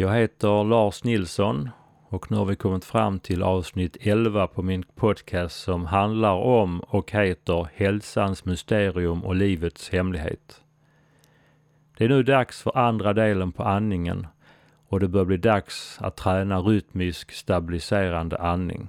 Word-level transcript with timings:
Jag 0.00 0.14
heter 0.14 0.64
Lars 0.64 1.04
Nilsson 1.04 1.70
och 2.08 2.30
nu 2.30 2.36
har 2.36 2.44
vi 2.44 2.56
kommit 2.56 2.84
fram 2.84 3.20
till 3.20 3.42
avsnitt 3.42 3.96
11 4.00 4.46
på 4.46 4.62
min 4.62 4.82
podcast 4.82 5.62
som 5.62 5.86
handlar 5.86 6.34
om 6.34 6.80
och 6.80 7.12
heter 7.12 7.68
Hälsans 7.74 8.44
mysterium 8.44 9.24
och 9.24 9.34
livets 9.34 9.90
hemlighet. 9.90 10.62
Det 11.98 12.04
är 12.04 12.08
nu 12.08 12.22
dags 12.22 12.62
för 12.62 12.78
andra 12.78 13.12
delen 13.12 13.52
på 13.52 13.62
andningen 13.62 14.26
och 14.88 15.00
det 15.00 15.08
bör 15.08 15.24
bli 15.24 15.36
dags 15.36 15.98
att 16.00 16.16
träna 16.16 16.60
rytmisk 16.60 17.32
stabiliserande 17.32 18.36
andning. 18.38 18.88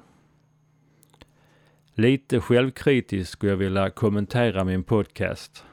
Lite 1.93 2.39
självkritiskt 2.39 3.31
skulle 3.31 3.51
jag 3.51 3.57
vilja 3.57 3.89
kommentera 3.89 4.63
min 4.63 4.83
podcast. 4.83 5.65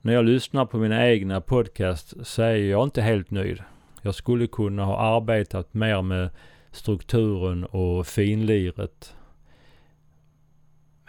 När 0.00 0.12
jag 0.12 0.24
lyssnar 0.24 0.66
på 0.66 0.78
mina 0.78 1.08
egna 1.08 1.40
podcast 1.40 2.26
så 2.26 2.42
är 2.42 2.56
jag 2.56 2.84
inte 2.84 3.02
helt 3.02 3.30
nöjd. 3.30 3.62
Jag 4.02 4.14
skulle 4.14 4.46
kunna 4.46 4.84
ha 4.84 5.16
arbetat 5.16 5.74
mer 5.74 6.02
med 6.02 6.30
strukturen 6.70 7.64
och 7.64 8.06
finliret. 8.06 9.14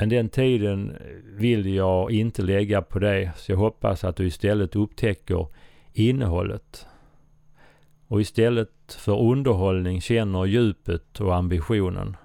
Men 0.02 0.10
den 0.10 0.30
tiden 0.30 0.98
vill 1.24 1.74
jag 1.74 2.12
inte 2.12 2.42
lägga 2.42 2.82
på 2.82 3.00
det, 3.00 3.32
så 3.36 3.52
jag 3.52 3.58
hoppas 3.58 4.04
att 4.04 4.16
du 4.16 4.28
istället 4.28 4.76
upptäcker 4.76 5.48
innehållet. 5.94 6.88
Och 8.08 8.22
istället 8.22 8.98
för 9.00 9.20
underhållning 9.20 10.02
känner 10.02 10.46
djupet 10.46 11.20
och 11.20 11.36
ambitionen. 11.36 12.18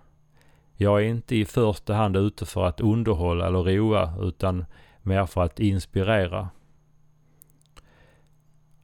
Jag 0.76 1.02
är 1.02 1.06
inte 1.06 1.36
i 1.36 1.44
första 1.44 1.94
hand 1.94 2.16
ute 2.16 2.46
för 2.46 2.66
att 2.66 2.80
underhålla 2.80 3.46
eller 3.46 3.62
roa, 3.62 4.14
utan 4.20 4.64
mer 5.02 5.26
för 5.26 5.42
att 5.42 5.60
inspirera. 5.60 6.48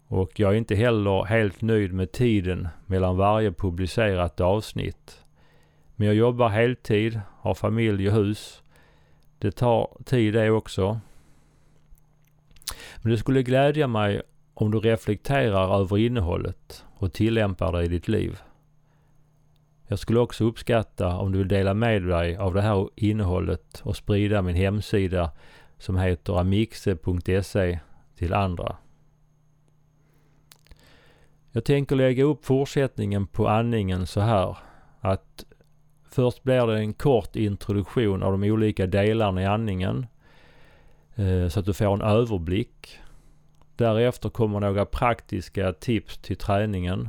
Och 0.07 0.41
jag 0.41 0.53
är 0.53 0.57
inte 0.57 0.75
heller 0.75 1.25
helt 1.25 1.63
nöjd 1.63 1.93
med 1.93 2.13
tiden 2.13 2.69
mellan 2.87 3.17
varje 3.17 3.53
publicerat 3.53 4.41
avsnitt. 4.41 5.25
Men 5.97 6.07
jag 6.07 6.17
jobbar 6.17 6.49
heltid, 6.49 7.21
har 7.41 7.55
familj 7.55 8.09
och 8.09 8.15
hus. 8.15 8.62
Det 9.43 9.53
tar 9.53 9.97
tid 10.05 10.35
det 10.35 10.51
också. 10.51 11.01
Men 12.97 13.13
det 13.13 13.19
skulle 13.19 13.43
glädja 13.43 13.87
mig 13.87 14.23
om 14.55 14.71
du 14.71 14.79
reflekterar 14.79 15.81
över 15.81 15.99
innehållet 15.99 16.85
och 16.95 17.13
tillämpar 17.13 17.73
det 17.73 17.85
i 17.85 17.89
ditt 17.89 18.09
liv. 18.09 18.41
Jag 19.87 19.99
skulle 19.99 20.21
också 20.21 20.45
uppskatta 20.45 21.17
om 21.17 21.33
du 21.33 21.39
vill 21.39 21.49
dela 21.49 21.75
med 21.75 22.03
dig 22.03 22.37
av 22.37 22.55
det 22.55 22.63
här 22.63 22.89
innehållet 22.97 23.81
och 23.85 23.97
sprida 23.97 24.43
min 24.43 24.57
hemsida 24.57 25.31
som 25.79 25.97
heter 25.97 26.41
amixe.se 26.41 27.79
till 28.17 28.35
andra. 28.35 28.77
Jag 31.51 31.65
tänker 31.65 31.97
lägga 31.97 32.25
upp 32.25 32.45
fortsättningen 32.45 33.27
på 33.27 33.49
andningen 33.49 34.07
så 34.07 34.21
här 34.21 34.57
att 35.01 35.45
först 36.15 36.43
blir 36.43 36.67
det 36.67 36.79
en 36.79 36.93
kort 36.93 37.37
introduktion 37.37 38.23
av 38.23 38.33
de 38.33 38.51
olika 38.51 38.87
delarna 38.87 39.43
i 39.43 39.47
andningen 39.47 40.07
eh, 41.15 41.49
så 41.49 41.61
att 41.61 41.67
du 41.67 41.73
får 41.73 41.93
en 41.93 42.03
överblick. 42.03 42.99
Därefter 43.77 44.29
kommer 44.29 44.61
några 44.61 44.87
praktiska 44.87 45.73
tips 45.73 46.19
till 46.19 46.37
träningen. 46.37 47.09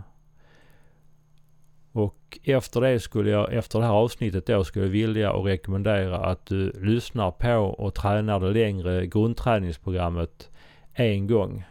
Och 1.92 2.40
efter 2.44 2.82
det 2.82 3.00
skulle 3.00 3.30
jag, 3.30 3.54
efter 3.54 3.80
det 3.80 3.86
här 3.86 3.94
avsnittet 3.94 4.46
då, 4.46 4.64
skulle 4.64 4.86
jag 4.86 4.92
vilja 4.92 5.32
och 5.32 5.46
rekommendera 5.46 6.18
att 6.18 6.46
du 6.46 6.72
lyssnar 6.72 7.32
på 7.32 7.56
och 7.58 7.94
tränar 7.96 8.40
det 8.40 8.52
längre 8.52 9.08
grundträningsprogrammet 9.08 10.50
en 10.94 11.28
gång. 11.28 11.64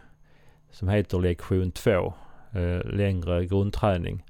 Som 0.71 0.89
heter 0.89 1.19
lektion 1.19 1.71
2 1.71 2.13
eh, 2.51 2.85
längre 2.85 3.45
grundträning 3.45 4.23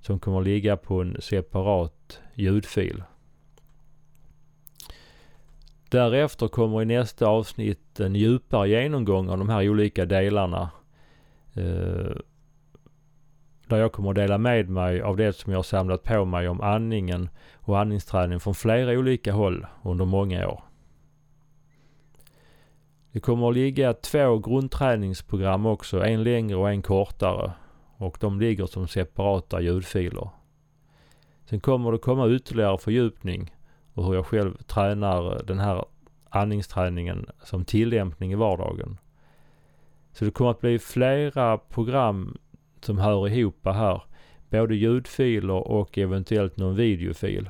som 0.00 0.18
kommer 0.18 0.40
att 0.40 0.44
ligga 0.44 0.76
på 0.76 1.00
en 1.00 1.16
separat 1.20 2.20
ljudfil. 2.34 3.02
Därefter 5.88 6.48
kommer 6.48 6.82
i 6.82 6.84
nästa 6.84 7.26
avsnitt 7.26 8.00
en 8.00 8.14
djupare 8.14 8.68
genomgång 8.68 9.28
av 9.28 9.38
de 9.38 9.48
här 9.48 9.68
olika 9.68 10.04
delarna. 10.04 10.70
Eh, 11.54 12.16
där 13.66 13.76
jag 13.76 13.92
kommer 13.92 14.10
att 14.10 14.16
dela 14.16 14.38
med 14.38 14.68
mig 14.68 15.02
av 15.02 15.16
det 15.16 15.32
som 15.32 15.52
jag 15.52 15.58
har 15.58 15.62
samlat 15.62 16.02
på 16.02 16.24
mig 16.24 16.48
om 16.48 16.60
andningen 16.60 17.28
och 17.54 17.78
andningsträning 17.78 18.40
från 18.40 18.54
flera 18.54 18.90
olika 18.90 19.32
håll 19.32 19.66
under 19.82 20.04
många 20.04 20.48
år. 20.48 20.62
Det 23.12 23.20
kommer 23.20 23.48
att 23.48 23.54
ligga 23.54 23.92
två 23.92 24.38
grundträningsprogram 24.38 25.66
också, 25.66 26.04
en 26.04 26.22
längre 26.22 26.56
och 26.56 26.70
en 26.70 26.82
kortare 26.82 27.52
och 27.96 28.18
de 28.20 28.40
ligger 28.40 28.66
som 28.66 28.88
separata 28.88 29.60
ljudfiler. 29.60 30.28
Sen 31.44 31.60
kommer 31.60 31.92
det 31.92 31.98
komma 31.98 32.28
ytterligare 32.28 32.78
fördjupning 32.78 33.54
och 33.94 34.06
hur 34.06 34.14
jag 34.14 34.26
själv 34.26 34.56
tränar 34.56 35.42
den 35.46 35.58
här 35.58 35.84
andningsträningen 36.28 37.26
som 37.42 37.64
tillämpning 37.64 38.32
i 38.32 38.34
vardagen. 38.34 38.98
Så 40.12 40.24
det 40.24 40.30
kommer 40.30 40.50
att 40.50 40.60
bli 40.60 40.78
flera 40.78 41.58
program 41.58 42.38
som 42.80 42.98
hör 42.98 43.28
ihop 43.28 43.58
här. 43.64 44.02
Både 44.50 44.74
ljudfiler 44.74 45.68
och 45.68 45.98
eventuellt 45.98 46.56
någon 46.56 46.76
videofil. 46.76 47.48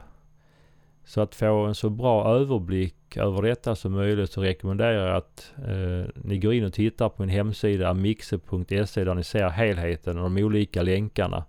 Så 1.05 1.21
att 1.21 1.35
få 1.35 1.65
en 1.65 1.75
så 1.75 1.91
bra 1.91 2.35
överblick 2.35 3.17
över 3.17 3.43
detta 3.43 3.77
som 3.77 3.93
möjligt 3.93 4.31
så 4.31 4.43
rekommenderar 4.43 5.07
jag 5.07 5.17
att 5.17 5.53
eh, 5.59 6.11
ni 6.15 6.39
går 6.39 6.55
in 6.55 6.65
och 6.65 6.73
tittar 6.73 7.09
på 7.09 7.23
min 7.23 7.29
hemsida 7.29 7.95
mixe.se 7.95 9.05
där 9.05 9.15
ni 9.15 9.25
ser 9.25 9.49
helheten 9.49 10.19
och 10.19 10.31
de 10.31 10.43
olika 10.43 10.83
länkarna. 10.83 11.45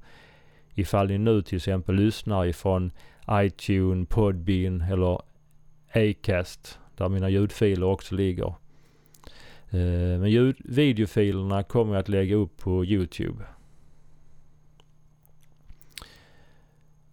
Ifall 0.76 1.08
ni 1.08 1.18
nu 1.18 1.42
till 1.42 1.56
exempel 1.56 1.96
lyssnar 1.96 2.46
ifrån 2.46 2.92
iTunes, 3.32 4.10
Podbean 4.10 4.82
eller 4.82 5.22
Acast 5.94 6.80
där 6.96 7.10
mina 7.10 7.30
ljudfiler 7.30 7.86
också 7.86 8.16
ligger. 8.16 8.56
Eh, 9.70 10.20
men 10.20 10.30
ljud, 10.30 10.56
videofilerna 10.60 11.64
kommer 11.64 11.94
jag 11.94 12.00
att 12.00 12.10
lägga 12.10 12.36
upp 12.36 12.58
på 12.58 12.86
Youtube. 12.86 13.44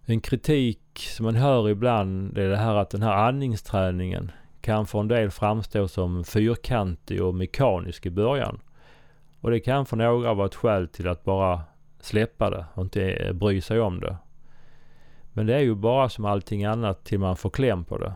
En 0.05 0.21
kritik 0.21 0.79
som 0.95 1.23
man 1.23 1.35
hör 1.35 1.69
ibland 1.69 2.33
det 2.33 2.43
är 2.43 2.49
det 2.49 2.57
här 2.57 2.75
att 2.75 2.89
den 2.89 3.01
här 3.01 3.27
andningsträningen 3.27 4.31
kan 4.61 4.87
för 4.87 4.99
en 4.99 5.07
del 5.07 5.31
framstå 5.31 5.87
som 5.87 6.23
fyrkantig 6.23 7.23
och 7.23 7.35
mekanisk 7.35 8.05
i 8.05 8.09
början. 8.09 8.59
Och 9.39 9.51
det 9.51 9.59
kan 9.59 9.85
för 9.85 9.97
några 9.97 10.33
vara 10.33 10.47
ett 10.47 10.55
skäl 10.55 10.87
till 10.87 11.07
att 11.07 11.23
bara 11.23 11.61
släppa 12.05 12.49
det 12.49 12.65
och 12.73 12.83
inte 12.83 13.31
bry 13.33 13.61
sig 13.61 13.79
om 13.79 13.99
det. 13.99 14.17
Men 15.33 15.45
det 15.45 15.55
är 15.55 15.59
ju 15.59 15.75
bara 15.75 16.09
som 16.09 16.25
allting 16.25 16.65
annat 16.65 17.03
till 17.03 17.19
man 17.19 17.37
får 17.37 17.49
kläm 17.49 17.85
på 17.85 17.97
det. 17.97 18.13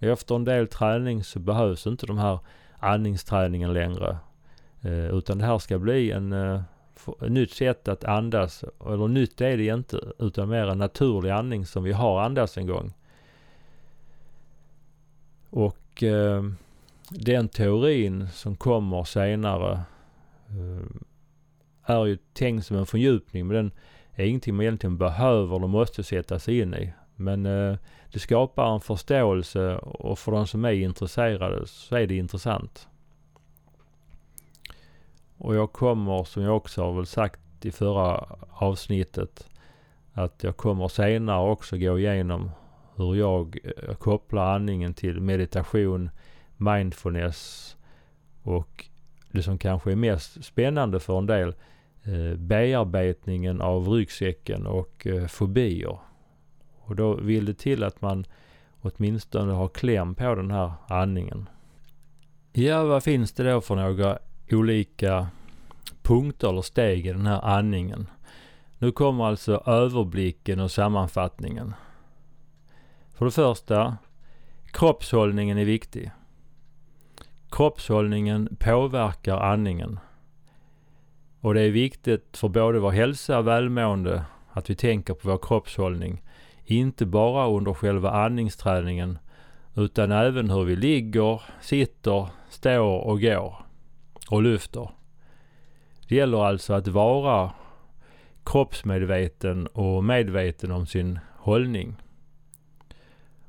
Efter 0.00 0.34
en 0.34 0.44
del 0.44 0.68
träning 0.68 1.24
så 1.24 1.38
behövs 1.38 1.86
inte 1.86 2.06
de 2.06 2.18
här 2.18 2.38
andningsträningen 2.78 3.72
längre. 3.72 4.18
Eh, 4.80 5.06
utan 5.06 5.38
det 5.38 5.44
här 5.44 5.58
ska 5.58 5.78
bli 5.78 6.10
en 6.10 6.32
eh, 6.32 6.60
ett 7.22 7.30
nytt 7.30 7.50
sätt 7.50 7.88
att 7.88 8.04
andas. 8.04 8.64
Eller 8.86 9.08
nytt 9.08 9.40
är 9.40 9.56
det 9.56 9.66
inte, 9.66 10.00
utan 10.18 10.48
mer 10.48 10.66
en 10.66 10.78
naturlig 10.78 11.30
andning 11.30 11.66
som 11.66 11.82
vi 11.82 11.92
har 11.92 12.20
andats 12.20 12.58
en 12.58 12.66
gång. 12.66 12.92
Och 15.50 16.02
eh, 16.02 16.42
den 17.10 17.48
teorin 17.48 18.28
som 18.28 18.56
kommer 18.56 19.04
senare 19.04 19.72
eh, 20.48 20.86
är 21.84 22.04
ju 22.04 22.18
tänkt 22.32 22.66
som 22.66 22.76
en 22.76 22.86
fördjupning, 22.86 23.46
men 23.46 23.56
den 23.56 23.72
är 24.14 24.24
ingenting 24.24 24.54
man 24.54 24.62
egentligen 24.62 24.98
behöver 24.98 25.56
eller 25.56 25.66
måste 25.66 26.02
sätta 26.02 26.38
sig 26.38 26.58
in 26.58 26.74
i. 26.74 26.92
Men 27.16 27.46
eh, 27.46 27.76
det 28.12 28.18
skapar 28.18 28.74
en 28.74 28.80
förståelse 28.80 29.76
och 29.76 30.18
för 30.18 30.32
de 30.32 30.46
som 30.46 30.64
är 30.64 30.72
intresserade 30.72 31.66
så 31.66 31.96
är 31.96 32.06
det 32.06 32.16
intressant. 32.16 32.88
Och 35.38 35.54
jag 35.54 35.72
kommer, 35.72 36.24
som 36.24 36.42
jag 36.42 36.56
också 36.56 36.82
har 36.82 36.92
väl 36.92 37.06
sagt 37.06 37.64
i 37.64 37.70
förra 37.70 38.26
avsnittet, 38.50 39.48
att 40.12 40.44
jag 40.44 40.56
kommer 40.56 40.88
senare 40.88 41.50
också 41.50 41.76
gå 41.76 41.98
igenom 41.98 42.50
hur 42.96 43.14
jag 43.14 43.58
eh, 43.64 43.94
kopplar 43.94 44.54
andningen 44.54 44.94
till 44.94 45.20
meditation, 45.20 46.10
mindfulness 46.56 47.76
och 48.42 48.84
det 49.30 49.42
som 49.42 49.58
kanske 49.58 49.92
är 49.92 49.96
mest 49.96 50.44
spännande 50.44 51.00
för 51.00 51.18
en 51.18 51.26
del, 51.26 51.54
Eh, 52.06 52.36
bearbetningen 52.36 53.60
av 53.60 53.88
ryggsäcken 53.88 54.66
och 54.66 55.06
eh, 55.06 55.26
fobier. 55.26 55.98
Och 56.80 56.96
då 56.96 57.14
vill 57.14 57.44
det 57.44 57.54
till 57.54 57.84
att 57.84 58.02
man 58.02 58.24
åtminstone 58.80 59.52
har 59.52 59.68
kläm 59.68 60.14
på 60.14 60.34
den 60.34 60.50
här 60.50 60.72
andningen. 60.88 61.48
Ja, 62.52 62.84
vad 62.84 63.02
finns 63.02 63.32
det 63.32 63.50
då 63.50 63.60
för 63.60 63.76
några 63.76 64.18
olika 64.50 65.28
punkter 66.02 66.48
eller 66.48 66.62
steg 66.62 67.06
i 67.06 67.12
den 67.12 67.26
här 67.26 67.40
andningen. 67.40 68.06
Nu 68.78 68.92
kommer 68.92 69.24
alltså 69.24 69.62
överblicken 69.66 70.60
och 70.60 70.70
sammanfattningen. 70.70 71.74
För 73.14 73.24
det 73.24 73.30
första, 73.30 73.96
kroppshållningen 74.70 75.58
är 75.58 75.64
viktig. 75.64 76.10
Kroppshållningen 77.50 78.56
påverkar 78.60 79.36
andningen. 79.36 79.98
Och 81.44 81.54
det 81.54 81.60
är 81.60 81.70
viktigt 81.70 82.36
för 82.36 82.48
både 82.48 82.78
vår 82.78 82.90
hälsa 82.90 83.38
och 83.38 83.46
välmående 83.46 84.24
att 84.52 84.70
vi 84.70 84.74
tänker 84.74 85.14
på 85.14 85.28
vår 85.28 85.38
kroppshållning. 85.38 86.22
Inte 86.64 87.06
bara 87.06 87.48
under 87.48 87.74
själva 87.74 88.10
andningsträningen 88.10 89.18
utan 89.74 90.12
även 90.12 90.50
hur 90.50 90.64
vi 90.64 90.76
ligger, 90.76 91.42
sitter, 91.60 92.28
står 92.48 93.06
och 93.06 93.20
går 93.20 93.56
och 94.30 94.42
lyfter. 94.42 94.90
Det 96.08 96.14
gäller 96.14 96.44
alltså 96.44 96.72
att 96.72 96.88
vara 96.88 97.50
kroppsmedveten 98.44 99.66
och 99.66 100.04
medveten 100.04 100.72
om 100.72 100.86
sin 100.86 101.18
hållning. 101.38 101.96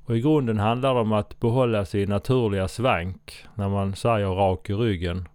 Och 0.05 0.17
i 0.17 0.21
grunden 0.21 0.59
handlar 0.59 0.93
det 0.93 1.01
om 1.01 1.13
att 1.13 1.39
behålla 1.39 1.85
sin 1.85 2.09
naturliga 2.09 2.67
svank 2.67 3.45
när 3.55 3.69
man 3.69 3.95
säger 3.95 4.27
rak 4.27 4.69
i 4.69 4.73
ryggen. 4.73 5.27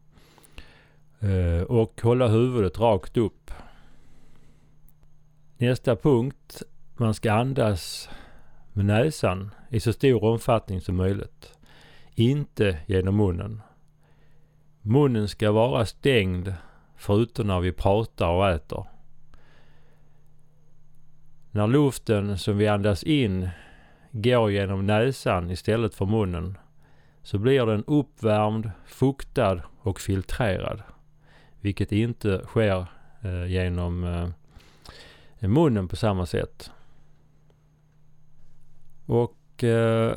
Eh, 1.20 1.62
och 1.62 2.00
hålla 2.02 2.28
huvudet 2.28 2.78
rakt 2.78 3.16
upp. 3.16 3.50
Nästa 5.58 5.96
punkt. 5.96 6.62
Man 6.96 7.14
ska 7.14 7.32
andas 7.32 8.10
med 8.72 8.84
näsan 8.84 9.50
i 9.68 9.80
så 9.80 9.92
stor 9.92 10.24
omfattning 10.24 10.80
som 10.80 10.96
möjligt. 10.96 11.58
Inte 12.14 12.78
genom 12.86 13.16
munnen. 13.16 13.62
Munnen 14.82 15.28
ska 15.28 15.52
vara 15.52 15.86
stängd 15.86 16.54
förutom 16.96 17.46
när 17.46 17.60
vi 17.60 17.72
pratar 17.72 18.28
och 18.28 18.48
äter. 18.48 18.86
När 21.50 21.66
luften 21.66 22.38
som 22.38 22.58
vi 22.58 22.68
andas 22.68 23.04
in 23.04 23.48
går 24.12 24.50
genom 24.50 24.86
näsan 24.86 25.50
istället 25.50 25.94
för 25.94 26.06
munnen 26.06 26.58
så 27.22 27.38
blir 27.38 27.66
den 27.66 27.84
uppvärmd, 27.86 28.70
fuktad 28.86 29.62
och 29.80 30.00
filtrerad. 30.00 30.82
Vilket 31.60 31.92
inte 31.92 32.42
sker 32.46 32.86
eh, 33.22 33.46
genom 33.46 34.04
eh, 34.04 35.48
munnen 35.48 35.88
på 35.88 35.96
samma 35.96 36.26
sätt. 36.26 36.70
Och 39.06 39.64
eh, 39.64 40.14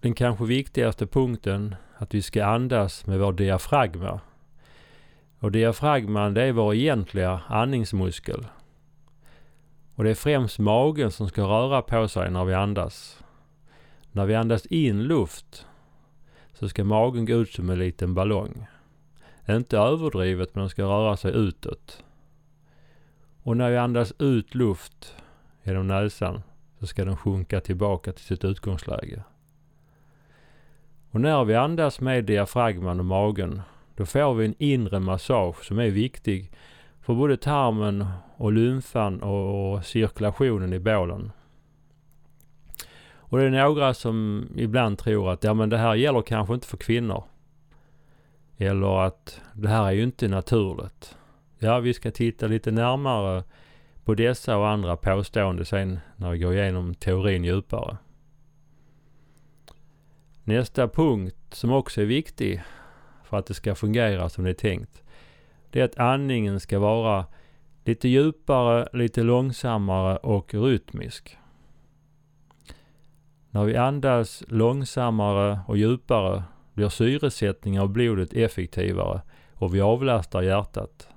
den 0.00 0.14
kanske 0.14 0.44
viktigaste 0.44 1.06
punkten 1.06 1.74
att 1.96 2.14
vi 2.14 2.22
ska 2.22 2.44
andas 2.44 3.06
med 3.06 3.18
vår 3.18 3.32
diafragma. 3.32 4.20
Och 5.38 5.52
diafragman 5.52 6.34
det 6.34 6.42
är 6.42 6.52
vår 6.52 6.74
egentliga 6.74 7.40
andningsmuskel. 7.48 8.46
Och 9.94 10.04
det 10.04 10.10
är 10.10 10.14
främst 10.14 10.58
magen 10.58 11.10
som 11.10 11.28
ska 11.28 11.42
röra 11.42 11.82
på 11.82 12.08
sig 12.08 12.30
när 12.30 12.44
vi 12.44 12.54
andas. 12.54 13.24
När 14.12 14.26
vi 14.26 14.34
andas 14.34 14.66
in 14.66 15.02
luft 15.02 15.66
så 16.52 16.68
ska 16.68 16.84
magen 16.84 17.26
gå 17.26 17.32
ut 17.34 17.52
som 17.52 17.70
en 17.70 17.78
liten 17.78 18.14
ballong. 18.14 18.66
Inte 19.48 19.78
överdrivet 19.78 20.54
men 20.54 20.62
den 20.62 20.70
ska 20.70 20.82
röra 20.82 21.16
sig 21.16 21.32
utåt. 21.32 22.04
Och 23.42 23.56
när 23.56 23.70
vi 23.70 23.76
andas 23.76 24.12
ut 24.18 24.54
luft 24.54 25.14
genom 25.62 25.86
näsan 25.86 26.42
så 26.80 26.86
ska 26.86 27.04
den 27.04 27.16
sjunka 27.16 27.60
tillbaka 27.60 28.12
till 28.12 28.24
sitt 28.24 28.44
utgångsläge. 28.44 29.22
Och 31.10 31.20
när 31.20 31.44
vi 31.44 31.54
andas 31.54 32.00
med 32.00 32.24
diafragman 32.24 32.98
och 32.98 33.06
magen 33.06 33.62
då 33.96 34.06
får 34.06 34.34
vi 34.34 34.44
en 34.44 34.54
inre 34.58 35.00
massage 35.00 35.64
som 35.64 35.78
är 35.78 35.90
viktig 35.90 36.52
för 37.00 37.14
både 37.14 37.36
tarmen 37.36 38.06
och 38.36 38.52
lymfan 38.52 39.22
och, 39.22 39.84
cirkulationen 39.84 40.72
i 40.72 40.78
bålen. 40.78 41.32
Och 43.16 43.38
det 43.38 43.44
är 43.44 43.50
några 43.50 43.94
som 43.94 44.48
ibland 44.56 44.98
tror 44.98 45.32
att 45.32 45.44
ja 45.44 45.54
men 45.54 45.68
det 45.68 45.78
här 45.78 45.94
gäller 45.94 46.22
kanske 46.22 46.54
inte 46.54 46.66
för 46.66 46.76
kvinnor. 46.76 47.24
Eller 48.56 49.06
att 49.06 49.40
det 49.52 49.68
här 49.68 49.86
är 49.86 49.92
ju 49.92 50.02
inte 50.02 50.28
naturligt. 50.28 51.16
Ja, 51.58 51.78
vi 51.78 51.94
ska 51.94 52.10
titta 52.10 52.46
lite 52.46 52.70
närmare 52.70 53.44
på 54.04 54.14
dessa 54.14 54.56
och 54.56 54.68
andra 54.68 54.96
påståenden 54.96 55.66
sen 55.66 55.98
när 56.16 56.30
vi 56.30 56.38
går 56.38 56.54
igenom 56.54 56.94
teorin 56.94 57.44
djupare. 57.44 57.96
Nästa 60.44 60.88
punkt 60.88 61.36
som 61.52 61.72
också 61.72 62.00
är 62.00 62.06
viktig 62.06 62.62
för 63.24 63.36
att 63.36 63.46
det 63.46 63.54
ska 63.54 63.74
fungera 63.74 64.28
som 64.28 64.44
det 64.44 64.50
är 64.50 64.54
tänkt. 64.54 65.02
Det 65.70 65.80
är 65.80 65.84
att 65.84 65.98
andningen 65.98 66.60
ska 66.60 66.78
vara 66.78 67.26
lite 67.84 68.08
djupare, 68.08 68.88
lite 68.92 69.22
långsammare 69.22 70.16
och 70.16 70.54
rytmisk. 70.54 71.38
När 73.50 73.64
vi 73.64 73.76
andas 73.76 74.44
långsammare 74.48 75.60
och 75.66 75.76
djupare 75.76 76.42
blir 76.74 76.88
syresättningen 76.88 77.82
av 77.82 77.88
blodet 77.88 78.32
effektivare 78.32 79.20
och 79.54 79.74
vi 79.74 79.80
avlastar 79.80 80.42
hjärtat. 80.42 81.08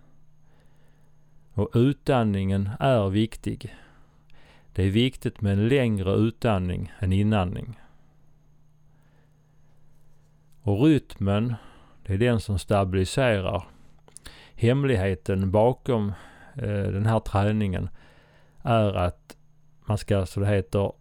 Och 1.54 1.70
utandningen 1.74 2.70
är 2.80 3.10
viktig. 3.10 3.76
Det 4.74 4.84
är 4.84 4.90
viktigt 4.90 5.42
med 5.42 5.54
en 5.54 5.68
längre 5.68 6.12
utandning 6.12 6.92
än 7.00 7.14
inandning. 7.14 7.80
Och 10.62 10.84
rytmen, 10.84 11.56
det 12.06 12.14
är 12.14 12.18
den 12.18 12.40
som 12.40 12.60
stabiliserar. 12.60 13.64
Hemligheten 14.54 15.52
bakom 15.52 16.14
eh, 16.56 16.84
den 16.84 17.06
här 17.06 17.20
träningen 17.20 17.90
är 18.64 18.94
att 18.94 19.38
man 19.86 19.98
ska, 19.98 20.26
så 20.26 20.40
det 20.40 20.48
heter, 20.48 20.92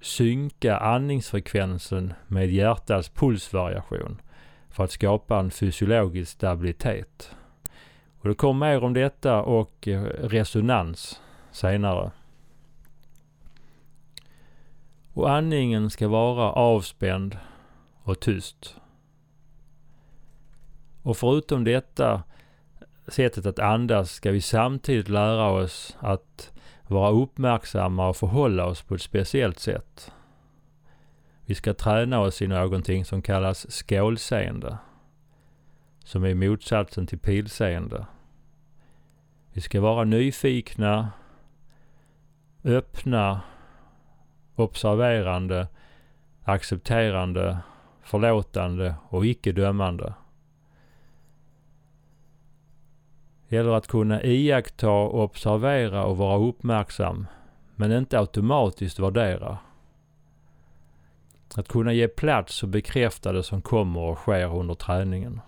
synka 0.00 0.76
andningsfrekvensen 0.76 2.14
med 2.26 2.50
hjärtats 2.50 3.08
pulsvariation 3.08 4.20
för 4.70 4.84
att 4.84 4.90
skapa 4.90 5.38
en 5.38 5.50
fysiologisk 5.50 6.32
stabilitet. 6.32 7.36
Och 8.20 8.28
det 8.28 8.34
kommer 8.34 8.66
mer 8.66 8.84
om 8.84 8.94
detta 8.94 9.42
och 9.42 9.88
eh, 9.88 10.02
resonans 10.02 11.20
senare. 11.50 12.10
Och 15.12 15.30
andningen 15.30 15.90
ska 15.90 16.08
vara 16.08 16.52
avspänd 16.52 17.38
och 18.02 18.20
tyst. 18.20 18.76
Och 21.02 21.16
förutom 21.16 21.64
detta 21.64 22.22
sättet 23.08 23.46
att 23.46 23.58
andas 23.58 24.12
ska 24.12 24.30
vi 24.30 24.40
samtidigt 24.40 25.08
lära 25.08 25.50
oss 25.50 25.96
att 26.00 26.52
vara 26.90 27.10
uppmärksamma 27.10 28.08
och 28.08 28.16
förhålla 28.16 28.66
oss 28.66 28.82
på 28.82 28.94
ett 28.94 29.02
speciellt 29.02 29.58
sätt. 29.58 30.12
Vi 31.44 31.54
ska 31.54 31.74
träna 31.74 32.20
oss 32.20 32.42
i 32.42 32.46
någonting 32.46 33.04
som 33.04 33.22
kallas 33.22 33.66
skålseende. 33.70 34.78
Som 36.04 36.24
är 36.24 36.34
motsatsen 36.34 37.06
till 37.06 37.18
pilseende. 37.18 38.06
Vi 39.52 39.60
ska 39.60 39.80
vara 39.80 40.04
nyfikna, 40.04 41.12
öppna, 42.64 43.40
observerande, 44.54 45.68
accepterande, 46.44 47.58
förlåtande 48.02 48.94
och 49.08 49.26
icke 49.26 49.52
dömande. 49.52 50.04
Det 50.04 50.14
gäller 53.48 53.72
att 53.72 53.86
kunna 53.86 54.22
iaktta, 54.22 54.90
observera 54.90 56.04
och 56.04 56.16
vara 56.16 56.38
uppmärksam, 56.38 57.26
men 57.76 57.92
inte 57.92 58.18
automatiskt 58.18 58.98
värdera. 58.98 59.58
Att 61.56 61.68
kunna 61.68 61.92
ge 61.92 62.08
plats 62.08 62.62
och 62.62 62.68
bekräfta 62.68 63.32
det 63.32 63.42
som 63.42 63.62
kommer 63.62 64.00
och 64.00 64.18
sker 64.18 64.56
under 64.56 64.74
träningen. 64.74 65.40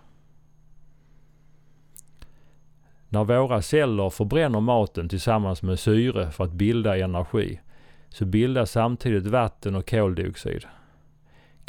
När 3.09 3.25
våra 3.25 3.62
celler 3.62 4.11
förbränner 4.11 4.61
maten 4.61 5.09
tillsammans 5.09 5.62
med 5.62 5.78
syre 5.78 6.30
för 6.30 6.45
att 6.45 6.52
bilda 6.52 6.99
energi 6.99 7.61
så 8.09 8.25
bildas 8.25 8.71
samtidigt 8.71 9.26
vatten 9.26 9.75
och 9.75 9.90
koldioxid. 9.90 10.64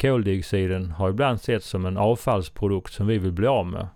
Koldioxiden 0.00 0.90
har 0.90 1.10
ibland 1.10 1.40
setts 1.40 1.68
som 1.68 1.86
en 1.86 1.96
avfallsprodukt 1.96 2.92
som 2.92 3.06
vi 3.06 3.18
vill 3.18 3.32
bli 3.32 3.46
av 3.46 3.66
med. 3.66 3.88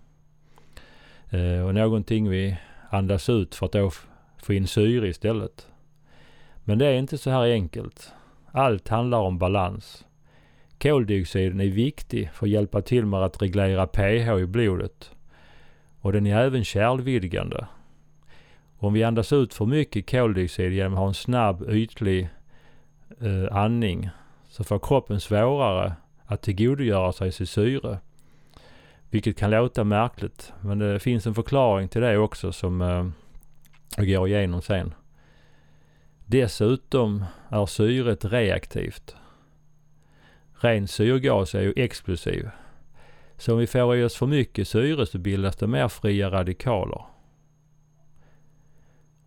Eh, 1.29 1.65
och 1.65 1.75
någonting 1.75 2.29
vi 2.29 2.57
andas 2.89 3.29
ut 3.29 3.55
för 3.55 3.65
att 3.65 3.71
då 3.71 3.91
få 4.37 4.53
in 4.53 4.67
syre 4.67 5.07
istället. 5.07 5.67
Men 6.63 6.77
det 6.77 6.85
är 6.85 6.93
inte 6.93 7.17
så 7.17 7.29
här 7.29 7.43
enkelt. 7.43 8.11
Allt 8.51 8.87
handlar 8.87 9.19
om 9.19 9.37
balans. 9.37 10.05
Koldioxiden 10.81 11.59
är 11.59 11.65
viktig 11.65 12.31
för 12.33 12.45
att 12.45 12.51
hjälpa 12.51 12.81
till 12.81 13.05
med 13.05 13.23
att 13.23 13.41
reglera 13.41 13.87
pH 13.87 14.39
i 14.39 14.45
blodet. 14.45 15.11
Och 16.01 16.13
den 16.13 16.27
är 16.27 16.41
även 16.41 16.63
kärlvidgande. 16.63 17.67
Om 18.79 18.93
vi 18.93 19.03
andas 19.03 19.33
ut 19.33 19.53
för 19.53 19.65
mycket 19.65 20.11
koldioxid 20.11 20.71
genom 20.71 20.93
att 20.93 20.99
ha 20.99 21.07
en 21.07 21.13
snabb 21.13 21.69
ytlig 21.69 22.29
eh, 23.21 23.57
andning 23.57 24.09
så 24.49 24.63
får 24.63 24.79
kroppen 24.79 25.19
svårare 25.19 25.93
att 26.25 26.41
tillgodogöra 26.41 27.11
sig 27.11 27.31
sitt 27.31 27.49
syre. 27.49 27.99
Vilket 29.17 29.37
kan 29.37 29.51
låta 29.51 29.83
märkligt, 29.83 30.53
men 30.61 30.79
det 30.79 30.99
finns 30.99 31.27
en 31.27 31.35
förklaring 31.35 31.87
till 31.87 32.01
det 32.01 32.17
också 32.17 32.51
som 32.51 32.81
jag 33.97 34.07
går 34.07 34.27
igenom 34.27 34.61
sen. 34.61 34.93
Dessutom 36.25 37.25
är 37.49 37.65
syret 37.65 38.25
reaktivt. 38.25 39.15
Ren 40.53 40.87
syrgas 40.87 41.55
är 41.55 41.61
ju 41.61 41.73
explosiv. 41.75 42.49
Så 43.37 43.53
om 43.53 43.59
vi 43.59 43.67
får 43.67 43.95
i 43.95 44.03
oss 44.03 44.15
för 44.15 44.27
mycket 44.27 44.67
syre 44.67 45.05
så 45.05 45.17
bildas 45.17 45.55
det 45.55 45.67
mer 45.67 45.87
fria 45.87 46.29
radikaler. 46.31 47.01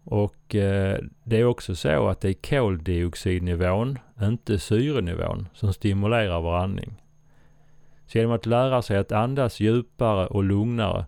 Och 0.05 0.55
eh, 0.55 0.99
det 1.25 1.37
är 1.37 1.45
också 1.45 1.75
så 1.75 2.09
att 2.09 2.21
det 2.21 2.29
är 2.29 2.51
koldioxidnivån, 2.61 3.99
inte 4.23 4.59
syrenivån, 4.59 5.49
som 5.55 5.73
stimulerar 5.73 6.41
vår 6.41 6.57
andning. 6.57 7.00
Så 8.13 8.19
genom 8.19 8.33
att 8.33 8.47
lära 8.47 8.83
sig 8.83 8.97
att 8.97 9.13
andas 9.13 9.61
djupare 9.61 10.27
och 10.27 10.45
lugnare 10.45 11.07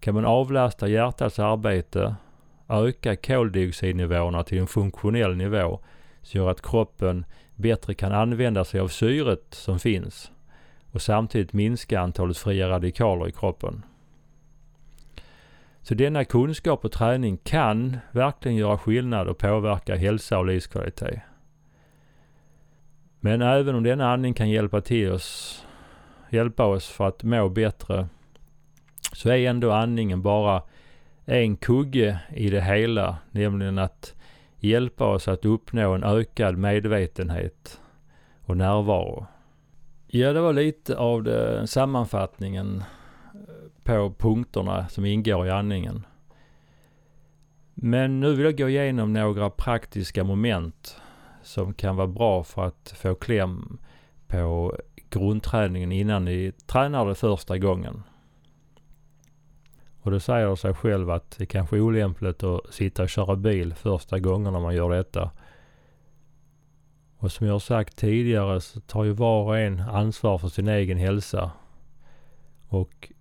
kan 0.00 0.14
man 0.14 0.24
avlasta 0.24 0.88
hjärtats 0.88 1.38
arbete, 1.38 2.14
öka 2.68 3.16
koldioxidnivåerna 3.16 4.42
till 4.42 4.58
en 4.58 4.66
funktionell 4.66 5.36
nivå 5.36 5.80
som 6.22 6.40
gör 6.40 6.50
att 6.50 6.62
kroppen 6.62 7.24
bättre 7.54 7.94
kan 7.94 8.12
använda 8.12 8.64
sig 8.64 8.80
av 8.80 8.88
syret 8.88 9.46
som 9.50 9.78
finns 9.78 10.30
och 10.92 11.02
samtidigt 11.02 11.52
minska 11.52 12.00
antalet 12.00 12.38
fria 12.38 12.68
radikaler 12.68 13.28
i 13.28 13.32
kroppen. 13.32 13.82
Så 15.82 15.94
denna 15.94 16.24
kunskap 16.24 16.84
och 16.84 16.92
träning 16.92 17.36
kan 17.36 17.96
verkligen 18.10 18.56
göra 18.56 18.78
skillnad 18.78 19.28
och 19.28 19.38
påverka 19.38 19.96
hälsa 19.96 20.38
och 20.38 20.46
livskvalitet. 20.46 21.20
Men 23.20 23.42
även 23.42 23.74
om 23.74 23.82
denna 23.82 24.12
andning 24.12 24.34
kan 24.34 24.50
hjälpa 24.50 24.80
till 24.80 25.12
oss, 25.12 25.62
hjälpa 26.30 26.64
oss 26.64 26.88
för 26.88 27.08
att 27.08 27.22
må 27.22 27.48
bättre, 27.48 28.08
så 29.12 29.28
är 29.28 29.48
ändå 29.50 29.72
andningen 29.72 30.22
bara 30.22 30.62
en 31.24 31.56
kugge 31.56 32.18
i 32.34 32.50
det 32.50 32.60
hela, 32.60 33.18
nämligen 33.30 33.78
att 33.78 34.14
hjälpa 34.58 35.06
oss 35.06 35.28
att 35.28 35.44
uppnå 35.44 35.94
en 35.94 36.04
ökad 36.04 36.58
medvetenhet 36.58 37.80
och 38.44 38.56
närvaro. 38.56 39.26
Ja, 40.06 40.32
det 40.32 40.40
var 40.40 40.52
lite 40.52 40.96
av 40.96 41.22
det, 41.22 41.66
sammanfattningen 41.66 42.84
eh, 43.34 43.70
på 43.82 44.14
punkterna 44.18 44.88
som 44.88 45.04
ingår 45.04 45.46
i 45.46 45.50
andningen. 45.50 46.06
Men 47.74 48.20
nu 48.20 48.34
vill 48.34 48.44
jag 48.44 48.58
gå 48.58 48.68
igenom 48.68 49.12
några 49.12 49.50
praktiska 49.50 50.24
moment 50.24 51.00
som 51.42 51.74
kan 51.74 51.96
vara 51.96 52.06
bra 52.06 52.44
för 52.44 52.66
att 52.66 52.94
få 52.96 53.14
kläm 53.14 53.78
på 54.26 54.76
grundträningen 55.18 55.92
innan 55.92 56.24
ni 56.24 56.52
tränar 56.66 57.06
det 57.06 57.14
första 57.14 57.58
gången. 57.58 58.02
Och 60.02 60.10
det 60.10 60.20
säger 60.20 60.54
sig 60.54 60.74
själv 60.74 61.10
att 61.10 61.38
det 61.38 61.46
kanske 61.46 61.76
är 61.76 61.80
olämpligt 61.80 62.42
att 62.42 62.74
sitta 62.74 63.02
och 63.02 63.08
köra 63.08 63.36
bil 63.36 63.74
första 63.74 64.18
gången 64.18 64.52
när 64.52 64.60
man 64.60 64.74
gör 64.74 64.90
detta. 64.90 65.30
Och 67.18 67.32
som 67.32 67.46
jag 67.46 67.54
har 67.54 67.58
sagt 67.58 67.96
tidigare 67.96 68.60
så 68.60 68.80
tar 68.80 69.04
ju 69.04 69.12
var 69.12 69.44
och 69.44 69.58
en 69.58 69.80
ansvar 69.80 70.38
för 70.38 70.48
sin 70.48 70.68
egen 70.68 70.98
hälsa. 70.98 71.50
Och 72.68 73.12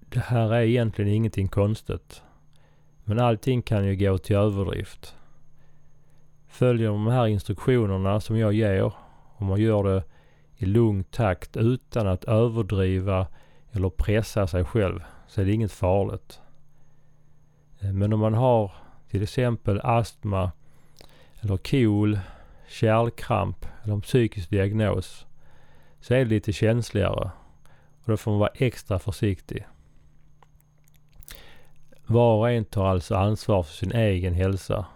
det 0.00 0.20
här 0.20 0.52
är 0.52 0.62
egentligen 0.62 1.10
ingenting 1.10 1.48
konstigt. 1.48 2.22
Men 3.04 3.18
allting 3.18 3.62
kan 3.62 3.84
ju 3.84 3.96
gå 3.96 4.18
till 4.18 4.36
överdrift. 4.36 5.14
Följer 6.46 6.88
de 6.88 7.06
här 7.06 7.26
instruktionerna 7.26 8.20
som 8.20 8.38
jag 8.38 8.52
ger 8.52 8.92
och 9.36 9.42
man 9.42 9.60
gör 9.60 9.84
det 9.84 10.02
i 10.56 10.66
lugn 10.66 11.04
takt 11.04 11.56
utan 11.56 12.06
att 12.06 12.24
överdriva 12.24 13.26
eller 13.72 13.90
pressa 13.90 14.46
sig 14.46 14.64
själv 14.64 15.00
så 15.26 15.40
är 15.40 15.44
det 15.44 15.52
inget 15.52 15.72
farligt. 15.72 16.40
Eh, 17.80 17.92
men 17.92 18.12
om 18.12 18.20
man 18.20 18.34
har 18.34 18.72
till 19.10 19.22
exempel 19.22 19.80
astma 19.80 20.52
eller 21.40 21.56
KOL, 21.56 22.18
kärlkramp 22.68 23.66
eller 23.82 23.94
en 23.94 24.00
psykisk 24.00 24.50
diagnos 24.50 25.26
så 26.00 26.14
är 26.14 26.18
det 26.18 26.24
lite 26.24 26.52
känsligare 26.52 27.30
och 28.04 28.10
då 28.10 28.16
får 28.16 28.30
man 28.30 28.40
vara 28.40 28.52
extra 28.54 28.98
försiktig. 28.98 29.66
Var 32.06 32.36
och 32.36 32.50
en 32.50 32.64
tar 32.64 32.86
alltså 32.86 33.14
ansvar 33.14 33.62
för 33.62 33.72
sin 33.72 33.92
egen 33.92 34.34
hälsa 34.34 34.86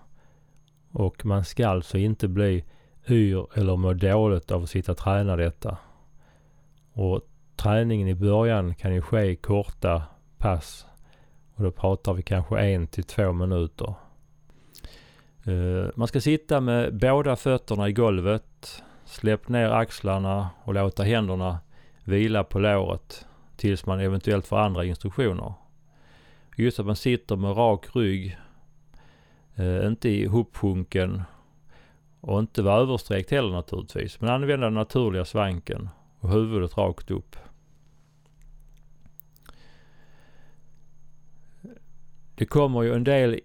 och 0.93 1.27
man 1.27 1.45
ska 1.45 1.69
alltså 1.69 1.99
inte 1.99 2.29
bli 2.29 2.65
yr 3.11 3.47
eller 3.55 3.77
mår 3.77 3.95
dåligt 3.95 4.51
av 4.51 4.63
att 4.63 4.71
sitta 4.71 4.93
och 4.93 4.99
träna 4.99 5.37
detta. 5.37 5.77
Och 6.93 7.21
träningen 7.57 8.09
i 8.09 8.15
början 8.15 8.75
kan 8.75 8.95
ju 8.95 9.03
ske 9.03 9.23
i 9.25 9.37
korta 9.37 10.03
pass 10.39 10.87
och 11.55 11.65
då 11.65 11.71
pratar 11.71 12.15
vi 12.15 12.23
kanske 12.23 12.59
en 12.59 12.87
till 12.87 13.05
två 13.05 13.33
minuter. 13.33 13.95
Eh, 15.45 15.91
man 15.95 16.09
ska 16.09 16.21
sitta 16.21 16.61
med 16.61 16.95
båda 16.99 17.37
fötterna 17.37 17.89
i 17.89 17.93
golvet, 17.93 18.83
släpp 19.05 19.49
ner 19.49 19.71
axlarna 19.71 20.51
och 20.65 20.75
låta 20.75 21.03
händerna 21.03 21.59
vila 22.05 22.45
på 22.45 22.59
låret 22.59 23.27
tills 23.57 23.87
man 23.87 24.01
eventuellt 24.01 24.47
får 24.47 24.59
andra 24.59 24.85
instruktioner. 24.85 25.55
Just 26.57 26.81
att 26.81 26.87
man 26.87 26.97
sitter 26.97 27.37
med 27.37 27.57
rak 27.57 27.97
rygg, 27.97 28.39
eh, 29.55 29.87
inte 29.87 30.09
ihopsjunken 30.09 31.23
och 32.21 32.39
inte 32.39 32.63
vara 32.63 32.81
översträckt 32.81 33.31
heller 33.31 33.51
naturligtvis. 33.51 34.21
Men 34.21 34.31
använda 34.31 34.67
den 34.67 34.75
naturliga 34.75 35.25
svanken 35.25 35.89
och 36.21 36.31
huvudet 36.31 36.79
rakt 36.79 37.11
upp. 37.11 37.37
Det 42.35 42.47
kommer 42.47 42.83
ju 42.83 42.95
en 42.95 43.05
del 43.05 43.41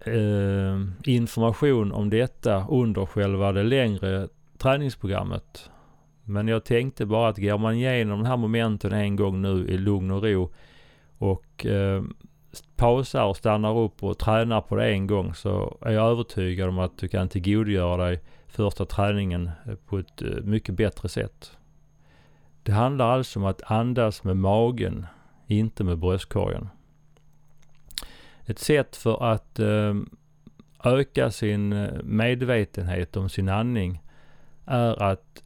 eh, 0.00 0.80
information 1.04 1.92
om 1.92 2.10
detta 2.10 2.66
under 2.68 3.06
själva 3.06 3.52
det 3.52 3.62
längre 3.62 4.28
träningsprogrammet. 4.58 5.70
Men 6.24 6.48
jag 6.48 6.64
tänkte 6.64 7.06
bara 7.06 7.28
att 7.28 7.38
går 7.38 7.58
man 7.58 7.74
igenom 7.74 8.18
de 8.18 8.26
här 8.28 8.36
momenten 8.36 8.92
en 8.92 9.16
gång 9.16 9.42
nu 9.42 9.68
i 9.68 9.78
lugn 9.78 10.10
och 10.10 10.22
ro 10.22 10.52
och 11.18 11.66
eh, 11.66 12.02
pausar 12.76 13.24
och 13.24 13.36
stannar 13.36 13.78
upp 13.78 14.02
och 14.02 14.18
tränar 14.18 14.60
på 14.60 14.76
det 14.76 14.90
en 14.90 15.06
gång 15.06 15.34
så 15.34 15.78
är 15.80 15.92
jag 15.92 16.10
övertygad 16.10 16.68
om 16.68 16.78
att 16.78 16.98
du 16.98 17.08
kan 17.08 17.28
tillgodogöra 17.28 18.04
dig 18.04 18.20
första 18.48 18.84
träningen 18.84 19.50
eh, 19.66 19.74
på 19.74 19.98
ett 19.98 20.22
eh, 20.22 20.28
mycket 20.42 20.74
bättre 20.74 21.08
sätt. 21.08 21.56
Det 22.62 22.72
handlar 22.72 23.10
alltså 23.10 23.38
om 23.38 23.44
att 23.44 23.70
andas 23.70 24.24
med 24.24 24.36
magen, 24.36 25.06
inte 25.46 25.84
med 25.84 25.98
bröstkorgen. 25.98 26.68
Ett 28.46 28.58
sätt 28.58 28.96
för 28.96 29.32
att 29.32 29.58
eh, 29.58 29.94
öka 30.84 31.30
sin 31.30 31.88
medvetenhet 32.04 33.16
om 33.16 33.28
sin 33.28 33.48
andning 33.48 34.02
är 34.66 35.02
att 35.02 35.42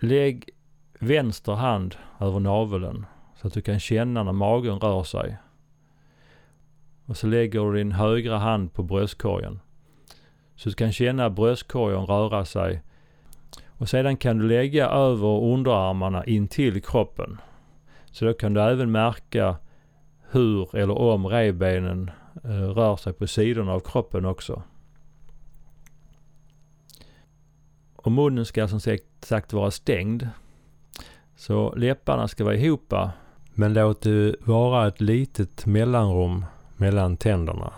lägg 0.00 0.50
vänster 0.98 1.52
hand 1.52 1.96
över 2.20 2.40
naveln 2.40 3.06
så 3.36 3.46
att 3.46 3.54
du 3.54 3.62
kan 3.62 3.80
känna 3.80 4.22
när 4.22 4.32
magen 4.32 4.78
rör 4.78 5.02
sig. 5.02 5.36
Och 7.10 7.16
så 7.16 7.26
lägger 7.26 7.60
du 7.60 7.78
din 7.78 7.92
högra 7.92 8.38
hand 8.38 8.72
på 8.72 8.82
bröstkorgen. 8.82 9.60
Så 10.56 10.68
du 10.68 10.74
kan 10.74 10.92
känna 10.92 11.30
bröstkorgen 11.30 12.06
röra 12.06 12.44
sig. 12.44 12.82
Och 13.68 13.88
sedan 13.88 14.16
kan 14.16 14.38
du 14.38 14.48
lägga 14.48 14.88
över 14.88 15.44
underarmarna 15.44 16.24
in 16.24 16.48
till 16.48 16.82
kroppen. 16.82 17.40
Så 18.10 18.24
då 18.24 18.32
kan 18.32 18.54
du 18.54 18.60
även 18.60 18.90
märka 18.90 19.56
hur 20.30 20.76
eller 20.76 20.98
om 20.98 21.26
revbenen 21.26 22.10
Eh, 22.44 22.50
rör 22.50 22.96
sig 22.96 23.12
på 23.12 23.26
sidorna 23.26 23.72
av 23.72 23.80
kroppen 23.80 24.24
också. 24.24 24.62
Och 27.96 28.12
munnen 28.12 28.46
ska 28.46 28.68
som 28.68 28.80
sagt 29.20 29.52
vara 29.52 29.70
stängd. 29.70 30.28
Så 31.36 31.74
läpparna 31.74 32.28
ska 32.28 32.44
vara 32.44 32.54
ihop. 32.54 32.94
Men 33.54 33.74
låt 33.74 34.00
det 34.02 34.36
vara 34.40 34.88
ett 34.88 35.00
litet 35.00 35.66
mellanrum 35.66 36.44
mellan 36.80 37.16
tänderna. 37.16 37.72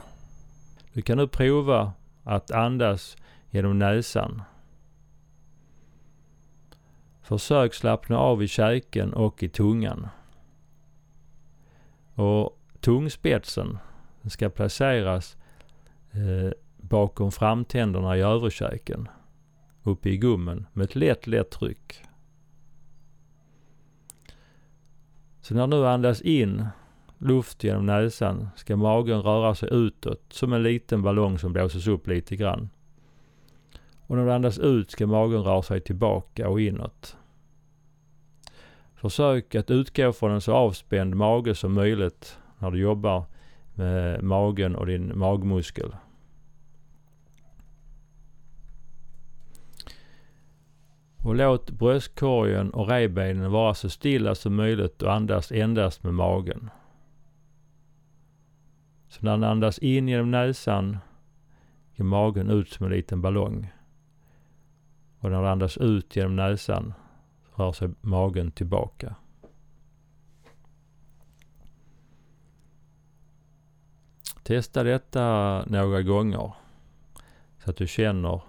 Du 0.93 1.03
kan 1.03 1.19
nu 1.19 1.29
prova 1.29 1.93
att 2.25 2.51
andas 2.51 3.17
genom 3.51 3.79
näsan. 3.79 4.43
Försök 7.23 7.75
slappna 7.75 8.19
av 8.19 8.43
i 8.43 8.49
käken 8.49 9.13
och 9.15 9.43
i 9.43 9.49
tungan. 9.49 10.09
Och 12.15 12.59
tungspetsen 12.81 13.79
ska 14.25 14.51
placeras 14.51 15.37
eh, 16.11 16.53
bakom 16.77 17.33
framtänderna 17.33 18.17
i 18.17 18.21
överkäken. 18.21 19.09
Uppe 19.83 20.09
i 20.09 20.17
gummen 20.17 20.67
med 20.73 20.85
ett 20.85 20.97
lätt, 20.97 21.27
lätt 21.27 21.51
tryck. 21.51 22.05
Så 25.41 25.55
när 25.55 25.67
du 25.67 25.89
andas 25.89 26.21
in 26.21 26.67
luft 27.23 27.65
genom 27.65 27.87
näsan 27.87 28.49
ska 28.57 28.77
magen 28.77 29.23
röra 29.23 29.55
sig 29.55 29.69
utåt 29.73 30.23
som 30.29 30.53
en 30.53 30.63
liten 30.63 31.03
ballong 31.03 31.39
som 31.39 31.53
blåses 31.53 31.87
upp 31.87 32.07
lite 32.07 32.37
grann. 32.37 32.69
Och 34.07 34.17
när 34.17 34.25
du 34.25 34.33
andas 34.33 34.59
ut 34.59 34.91
ska 34.91 35.07
magen 35.07 35.43
röra 35.43 35.63
sig 35.63 35.81
tillbaka 35.81 36.49
och 36.49 36.61
inåt. 36.61 37.17
Försök 38.95 39.55
att 39.55 39.71
utgå 39.71 40.13
från 40.13 40.33
en 40.33 40.41
så 40.41 40.53
avspänd 40.53 41.15
mage 41.15 41.55
som 41.55 41.73
möjligt 41.73 42.39
när 42.59 42.71
du 42.71 42.79
jobbar 42.79 43.25
med 43.75 44.23
magen 44.23 44.77
och 44.77 44.87
din 44.87 45.19
magmuskel. 45.19 45.93
Och 51.25 51.35
låt 51.35 51.71
bröstkorgen 51.71 52.71
och 52.71 52.89
revbenen 52.89 53.51
vara 53.51 53.75
så 53.75 53.89
stilla 53.89 54.35
som 54.35 54.55
möjligt 54.55 55.03
och 55.03 55.13
andas 55.13 55.53
endast 55.53 56.03
med 56.03 56.15
magen. 56.15 56.71
Så 59.13 59.19
när 59.21 59.31
den 59.31 59.45
andas 59.45 59.79
in 59.79 60.09
genom 60.09 60.31
näsan 60.31 60.99
går 61.97 62.05
magen 62.05 62.51
ut 62.51 62.71
som 62.71 62.87
en 62.87 62.93
liten 62.93 63.23
ballong. 63.23 63.73
Och 65.19 65.31
när 65.31 65.43
den 65.43 65.51
andas 65.51 65.77
ut 65.77 66.17
genom 66.17 66.37
näsan 66.37 66.95
rör 67.55 67.73
sig 67.73 67.91
magen 68.01 68.51
tillbaka. 68.51 69.15
Testa 74.43 74.83
detta 74.83 75.65
några 75.67 76.03
gånger 76.03 76.53
så 77.65 77.71
att 77.71 77.77
du 77.77 77.87
känner 77.87 78.43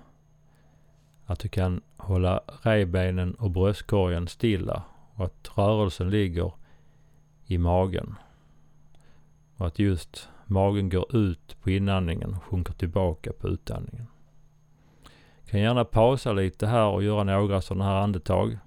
att 1.26 1.40
du 1.40 1.50
kan 1.50 1.82
hålla 1.98 2.42
revbenen 2.62 3.36
och 3.36 3.52
bröstkorgen 3.52 4.28
stilla 4.28 4.84
och 5.16 5.26
att 5.26 5.58
rörelsen 5.58 6.10
ligger 6.10 6.52
i 7.46 7.58
magen. 7.58 8.16
Och 9.58 9.68
att 9.68 9.80
just 9.80 10.30
magen 10.46 10.90
går 10.90 11.16
ut 11.16 11.58
på 11.62 11.70
inandningen 11.70 12.34
och 12.34 12.44
sjunker 12.44 12.74
tillbaka 12.74 13.34
på 13.34 13.48
utandningen. 13.48 14.08
Du 15.46 15.52
kan 15.52 15.60
gärna 15.60 15.86
pausa 15.86 16.34
lite 16.34 16.68
här 16.68 16.88
och 16.88 17.04
göra 17.04 17.24
några 17.24 17.62
sådana 17.62 17.86
här 17.86 17.96
andetag. 17.96 18.58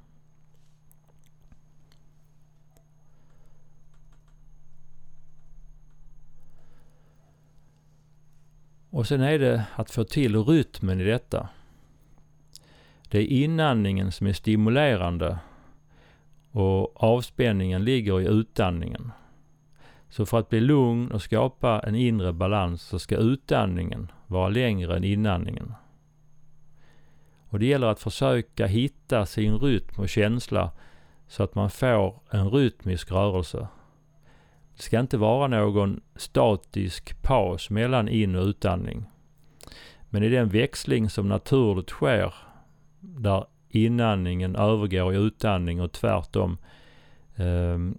Och 8.90 9.06
sen 9.06 9.20
är 9.20 9.38
det 9.38 9.64
att 9.74 9.90
få 9.90 10.04
till 10.04 10.44
rytmen 10.44 11.00
i 11.00 11.04
detta. 11.04 11.48
Det 13.08 13.18
är 13.18 13.26
inandningen 13.26 14.12
som 14.12 14.26
är 14.26 14.32
stimulerande 14.32 15.38
och 16.50 17.02
avspänningen 17.02 17.84
ligger 17.84 18.20
i 18.20 18.26
utandningen. 18.26 19.12
Så 20.08 20.26
för 20.26 20.38
att 20.38 20.48
bli 20.48 20.60
lugn 20.60 21.10
och 21.10 21.22
skapa 21.22 21.80
en 21.80 21.94
inre 21.94 22.32
balans 22.32 22.82
så 22.82 22.98
ska 22.98 23.16
utandningen 23.16 24.12
vara 24.26 24.48
längre 24.48 24.96
än 24.96 25.04
inandningen. 25.04 25.74
Och 27.48 27.58
det 27.58 27.66
gäller 27.66 27.86
att 27.86 28.00
försöka 28.00 28.66
hitta 28.66 29.26
sin 29.26 29.58
rytm 29.58 29.94
och 29.98 30.08
känsla 30.08 30.70
så 31.28 31.42
att 31.42 31.54
man 31.54 31.70
får 31.70 32.20
en 32.30 32.50
rytmisk 32.50 33.10
rörelse. 33.10 33.68
Det 34.76 34.82
ska 34.82 35.00
inte 35.00 35.18
vara 35.18 35.46
någon 35.46 36.00
statisk 36.16 37.22
paus 37.22 37.70
mellan 37.70 38.08
in 38.08 38.36
och 38.36 38.44
utandning. 38.44 39.04
Men 40.10 40.22
i 40.22 40.28
den 40.28 40.48
växling 40.48 41.10
som 41.10 41.28
naturligt 41.28 41.90
sker 41.90 42.34
där 43.00 43.44
inandningen 43.68 44.56
övergår 44.56 45.14
i 45.14 45.16
utandning 45.16 45.80
och 45.80 45.92
tvärtom. 45.92 46.58
Ehm, 47.36 47.98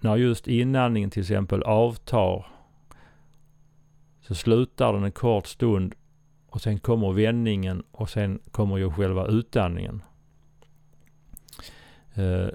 när 0.00 0.16
just 0.16 0.48
inandningen 0.48 1.10
till 1.10 1.20
exempel 1.20 1.62
avtar 1.62 2.46
så 4.20 4.34
slutar 4.34 4.92
den 4.92 5.04
en 5.04 5.12
kort 5.12 5.46
stund 5.46 5.94
och 6.46 6.60
sen 6.60 6.78
kommer 6.78 7.12
vändningen 7.12 7.82
och 7.90 8.10
sen 8.10 8.40
kommer 8.50 8.76
ju 8.76 8.90
själva 8.90 9.26
utandningen. 9.26 10.02
Eh, 12.14 12.48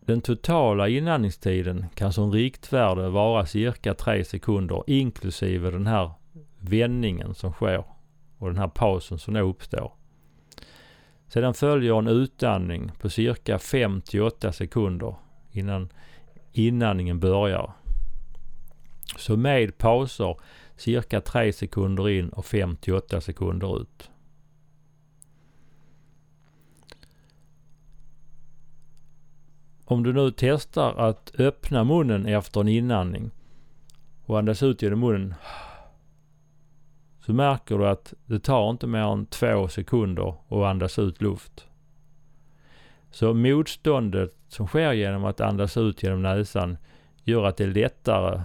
den 0.00 0.20
totala 0.20 0.88
inandningstiden 0.88 1.86
kan 1.94 2.12
som 2.12 2.32
riktvärde 2.32 3.08
vara 3.08 3.46
cirka 3.46 3.94
3 3.94 4.24
sekunder 4.24 4.82
inklusive 4.86 5.70
den 5.70 5.86
här 5.86 6.10
vändningen 6.58 7.34
som 7.34 7.52
sker 7.52 7.84
och 8.38 8.46
den 8.46 8.58
här 8.58 8.68
pausen 8.68 9.18
som 9.18 9.34
då 9.34 9.40
uppstår. 9.40 9.92
Sedan 11.28 11.54
följer 11.54 11.98
en 11.98 12.08
utandning 12.08 12.92
på 13.00 13.10
cirka 13.10 13.56
5-8 13.56 14.50
sekunder 14.50 15.14
innan 15.50 15.88
inandningen 16.54 17.20
börjar. 17.20 17.72
Så 19.16 19.36
med 19.36 19.78
pauser 19.78 20.36
cirka 20.76 21.20
3 21.20 21.52
sekunder 21.52 22.08
in 22.08 22.28
och 22.28 22.44
5-8 22.44 23.20
sekunder 23.20 23.80
ut. 23.82 24.10
Om 29.84 30.02
du 30.02 30.12
nu 30.12 30.32
testar 30.36 30.94
att 30.94 31.32
öppna 31.38 31.84
munnen 31.84 32.26
efter 32.26 32.60
en 32.60 32.68
inandning 32.68 33.30
och 34.24 34.38
andas 34.38 34.62
ut 34.62 34.82
genom 34.82 35.00
munnen 35.00 35.34
så 37.20 37.32
märker 37.32 37.78
du 37.78 37.88
att 37.88 38.14
det 38.26 38.40
tar 38.40 38.70
inte 38.70 38.86
mer 38.86 39.12
än 39.12 39.26
två 39.26 39.68
sekunder 39.68 40.34
att 40.48 40.64
andas 40.64 40.98
ut 40.98 41.22
luft. 41.22 41.66
Så 43.10 43.34
motståndet 43.34 44.34
som 44.54 44.66
sker 44.66 44.92
genom 44.92 45.24
att 45.24 45.40
andas 45.40 45.76
ut 45.76 46.02
genom 46.02 46.22
näsan 46.22 46.76
gör 47.24 47.44
att 47.44 47.56
det 47.56 47.64
är 47.64 47.68
lättare 47.68 48.40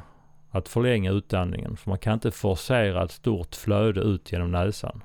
att 0.50 0.70
förlänga 0.70 1.12
utandningen. 1.12 1.78
För 1.78 1.90
man 1.90 2.00
kan 2.00 2.14
inte 2.14 2.32
forcera 2.32 3.04
ett 3.04 3.12
stort 3.12 3.56
flöde 3.56 4.02
ut 4.02 4.32
genom 4.32 4.52
näsan. 4.52 5.04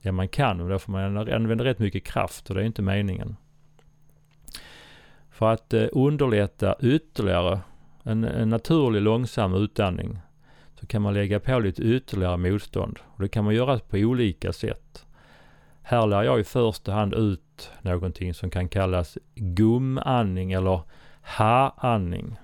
Ja, 0.00 0.12
man 0.12 0.28
kan, 0.28 0.56
men 0.56 0.68
då 0.68 0.78
får 0.78 0.92
man 0.92 1.16
använda 1.16 1.64
rätt 1.64 1.78
mycket 1.78 2.04
kraft 2.04 2.48
och 2.48 2.54
det 2.54 2.62
är 2.62 2.66
inte 2.66 2.82
meningen. 2.82 3.36
För 5.30 5.52
att 5.52 5.74
eh, 5.74 5.86
underlätta 5.92 6.76
ytterligare 6.80 7.60
en, 8.02 8.24
en 8.24 8.48
naturlig 8.48 9.02
långsam 9.02 9.54
utandning 9.54 10.18
så 10.80 10.86
kan 10.86 11.02
man 11.02 11.14
lägga 11.14 11.40
på 11.40 11.58
lite 11.58 11.82
ytterligare 11.82 12.36
motstånd. 12.36 12.98
Och 13.04 13.22
det 13.22 13.28
kan 13.28 13.44
man 13.44 13.54
göra 13.54 13.78
på 13.78 13.96
olika 13.96 14.52
sätt. 14.52 15.06
Här 15.86 16.06
lär 16.06 16.22
jag 16.22 16.40
i 16.40 16.44
första 16.44 16.92
hand 16.92 17.14
ut 17.14 17.70
någonting 17.82 18.34
som 18.34 18.50
kan 18.50 18.68
kallas 18.68 19.18
gumandning 19.34 20.52
eller 20.52 20.80
ha-andning. 21.22 22.36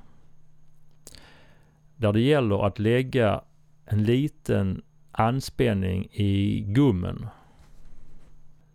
Där 1.97 2.13
det 2.13 2.21
gäller 2.21 2.67
att 2.67 2.79
lägga 2.79 3.43
en 3.85 4.05
liten 4.05 4.83
anspänning 5.13 6.09
i 6.13 6.61
gummen. 6.61 7.27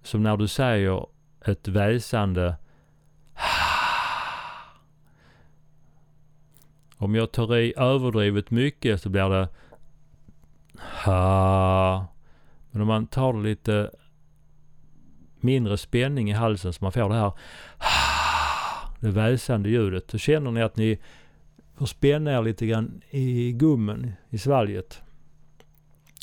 Som 0.04 0.24
när 0.24 0.38
du 0.38 0.48
säger 0.48 1.06
ett 1.46 1.68
väsande 1.68 2.56
Om 6.98 7.16
jag 7.16 7.32
tar 7.32 7.56
i 7.56 7.74
överdrivet 7.78 8.52
mycket 8.52 9.02
så 9.02 9.10
blir 9.10 9.30
det 9.30 9.48
ha. 11.06 12.08
Men 12.72 12.82
om 12.82 12.88
man 12.88 13.08
tar 13.08 13.34
det 13.34 13.40
lite 13.40 13.92
mindre 15.40 15.78
spänning 15.78 16.30
i 16.30 16.34
halsen 16.34 16.74
så 16.74 16.84
man 16.84 16.92
får 16.92 17.10
det 17.10 17.16
här 17.16 17.32
det 19.00 19.12
väsande 19.12 19.70
ljudet. 19.70 20.08
Då 20.08 20.18
känner 20.18 20.52
ni 20.52 20.62
att 20.62 20.78
ni 20.78 21.00
får 21.76 21.86
spänna 21.86 22.32
er 22.32 22.42
lite 22.42 22.66
grann 22.66 23.02
i 23.10 23.52
gummen, 23.52 24.14
i 24.30 24.38
svalget. 24.38 25.02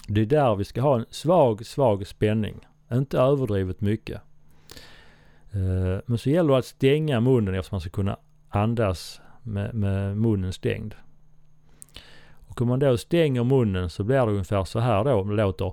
Det 0.09 0.21
är 0.21 0.27
där 0.27 0.55
vi 0.55 0.65
ska 0.65 0.81
ha 0.81 0.99
en 0.99 1.07
svag, 1.11 1.67
svag 1.67 2.07
spänning. 2.07 2.61
Inte 2.93 3.19
överdrivet 3.19 3.81
mycket. 3.81 4.21
Eh, 5.53 6.01
men 6.07 6.19
så 6.19 6.31
gäller 6.31 6.53
det 6.53 6.59
att 6.59 6.65
stänga 6.65 7.21
munnen 7.21 7.55
eftersom 7.55 7.75
man 7.75 7.81
ska 7.81 7.91
kunna 7.91 8.17
andas 8.49 9.21
med, 9.43 9.75
med 9.75 10.17
munnen 10.17 10.53
stängd. 10.53 10.95
Och 12.49 12.61
om 12.61 12.69
man 12.69 12.79
då 12.79 12.99
stänger 12.99 13.45
munnen 13.45 13.91
så 13.91 14.05
blir 14.05 14.17
det 14.27 14.33
ungefär 14.33 14.65
så 14.65 14.79
här 14.79 15.05
då. 15.05 15.25
Det 15.25 15.35
låter... 15.37 15.73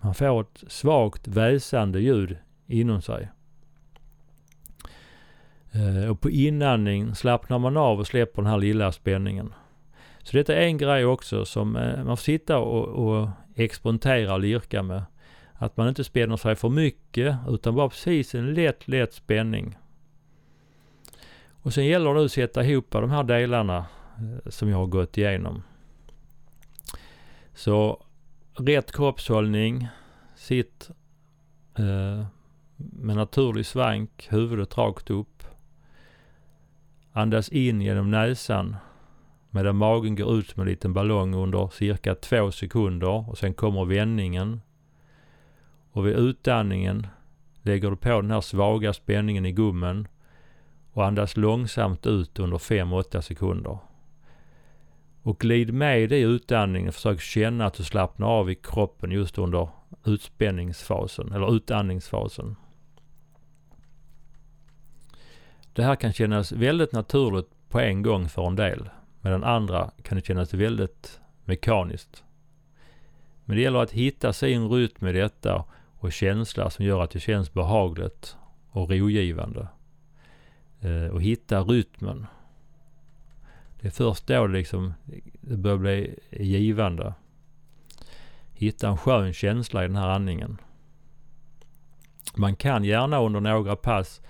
Man 0.00 0.14
får 0.14 0.40
ett 0.40 0.64
svagt 0.66 1.28
väsande 1.28 2.00
ljud 2.00 2.36
inom 2.66 3.02
sig. 3.02 3.28
Eh, 5.72 6.10
och 6.10 6.20
på 6.20 6.30
inandning 6.30 7.14
slappnar 7.14 7.58
man 7.58 7.76
av 7.76 7.98
och 7.98 8.06
släpper 8.06 8.42
den 8.42 8.50
här 8.50 8.58
lilla 8.58 8.92
spänningen. 8.92 9.54
Så 10.22 10.36
detta 10.36 10.54
är 10.54 10.60
en 10.60 10.78
grej 10.78 11.04
också 11.04 11.44
som 11.44 11.76
eh, 11.76 12.04
man 12.04 12.16
får 12.16 12.22
sitta 12.22 12.58
och, 12.58 12.88
och 12.88 13.28
experimentera 13.54 14.34
och 14.34 14.40
lirka 14.40 14.82
med. 14.82 15.02
Att 15.52 15.76
man 15.76 15.88
inte 15.88 16.04
spänner 16.04 16.36
sig 16.36 16.56
för 16.56 16.68
mycket 16.68 17.36
utan 17.48 17.74
bara 17.74 17.88
precis 17.88 18.34
en 18.34 18.54
lätt, 18.54 18.88
lätt 18.88 19.12
spänning. 19.12 19.78
Och 21.62 21.74
sen 21.74 21.86
gäller 21.86 22.14
det 22.14 22.24
att 22.24 22.32
sätta 22.32 22.64
ihop 22.64 22.90
de 22.90 23.10
här 23.10 23.24
delarna 23.24 23.78
eh, 24.18 24.50
som 24.50 24.68
jag 24.68 24.76
har 24.76 24.86
gått 24.86 25.18
igenom. 25.18 25.62
Så 27.54 28.04
rätt 28.60 28.92
kroppshållning, 28.92 29.88
sitt 30.36 30.90
eh, 31.78 32.26
med 32.76 33.16
naturlig 33.16 33.66
svank, 33.66 34.28
huvudet 34.30 34.78
rakt 34.78 35.10
upp. 35.10 35.44
Andas 37.12 37.48
in 37.48 37.80
genom 37.80 38.10
näsan 38.10 38.76
medan 39.50 39.76
magen 39.76 40.16
går 40.16 40.38
ut 40.38 40.48
som 40.48 40.62
en 40.62 40.68
liten 40.68 40.92
ballong 40.92 41.34
under 41.34 41.68
cirka 41.68 42.14
två 42.14 42.50
sekunder 42.50 43.30
och 43.30 43.38
sen 43.38 43.54
kommer 43.54 43.84
vändningen. 43.84 44.60
Och 45.92 46.06
vid 46.06 46.16
utandningen 46.16 47.06
lägger 47.62 47.90
du 47.90 47.96
på 47.96 48.20
den 48.20 48.30
här 48.30 48.40
svaga 48.40 48.92
spänningen 48.92 49.46
i 49.46 49.52
gommen 49.52 50.08
och 50.92 51.06
andas 51.06 51.36
långsamt 51.36 52.06
ut 52.06 52.38
under 52.38 52.58
5-8 52.58 53.20
sekunder. 53.20 53.78
Och 55.28 55.38
glid 55.38 55.74
med 55.74 56.12
i 56.12 56.20
utandningen. 56.20 56.92
Försök 56.92 57.20
känna 57.20 57.66
att 57.66 57.74
du 57.74 57.84
slappnar 57.84 58.26
av 58.26 58.50
i 58.50 58.54
kroppen 58.54 59.10
just 59.10 59.38
under 59.38 59.68
utspänningsfasen 60.04 61.32
eller 61.32 61.56
utandningsfasen. 61.56 62.56
Det 65.72 65.82
här 65.82 65.96
kan 65.96 66.12
kännas 66.12 66.52
väldigt 66.52 66.92
naturligt 66.92 67.50
på 67.68 67.80
en 67.80 68.02
gång 68.02 68.28
för 68.28 68.46
en 68.46 68.56
del. 68.56 68.90
Medan 69.20 69.44
andra 69.44 69.90
kan 70.02 70.16
det 70.18 70.26
kännas 70.26 70.54
väldigt 70.54 71.20
mekaniskt. 71.44 72.24
Men 73.44 73.56
det 73.56 73.62
gäller 73.62 73.82
att 73.82 73.92
hitta 73.92 74.32
sin 74.32 74.68
rytm 74.68 75.06
i 75.06 75.12
detta 75.12 75.64
och 75.98 76.12
känsla 76.12 76.70
som 76.70 76.84
gör 76.84 77.02
att 77.02 77.10
det 77.10 77.20
känns 77.20 77.52
behagligt 77.52 78.36
och 78.70 78.90
rogivande. 78.90 79.68
Eh, 80.80 81.06
och 81.06 81.22
hitta 81.22 81.60
rytmen. 81.60 82.26
Det 83.80 83.88
är 83.88 83.92
först 83.92 84.26
då 84.26 84.46
det 84.46 84.52
liksom 84.52 84.94
det 85.40 85.56
börjar 85.56 85.78
bli 85.78 86.18
givande. 86.30 87.14
Hitta 88.52 88.88
en 88.88 88.96
skön 88.96 89.32
känsla 89.32 89.84
i 89.84 89.86
den 89.86 89.96
här 89.96 90.08
andningen. 90.08 90.58
Man 92.36 92.56
kan 92.56 92.84
gärna 92.84 93.20
under 93.20 93.40
några 93.40 93.76
pass 93.76 94.20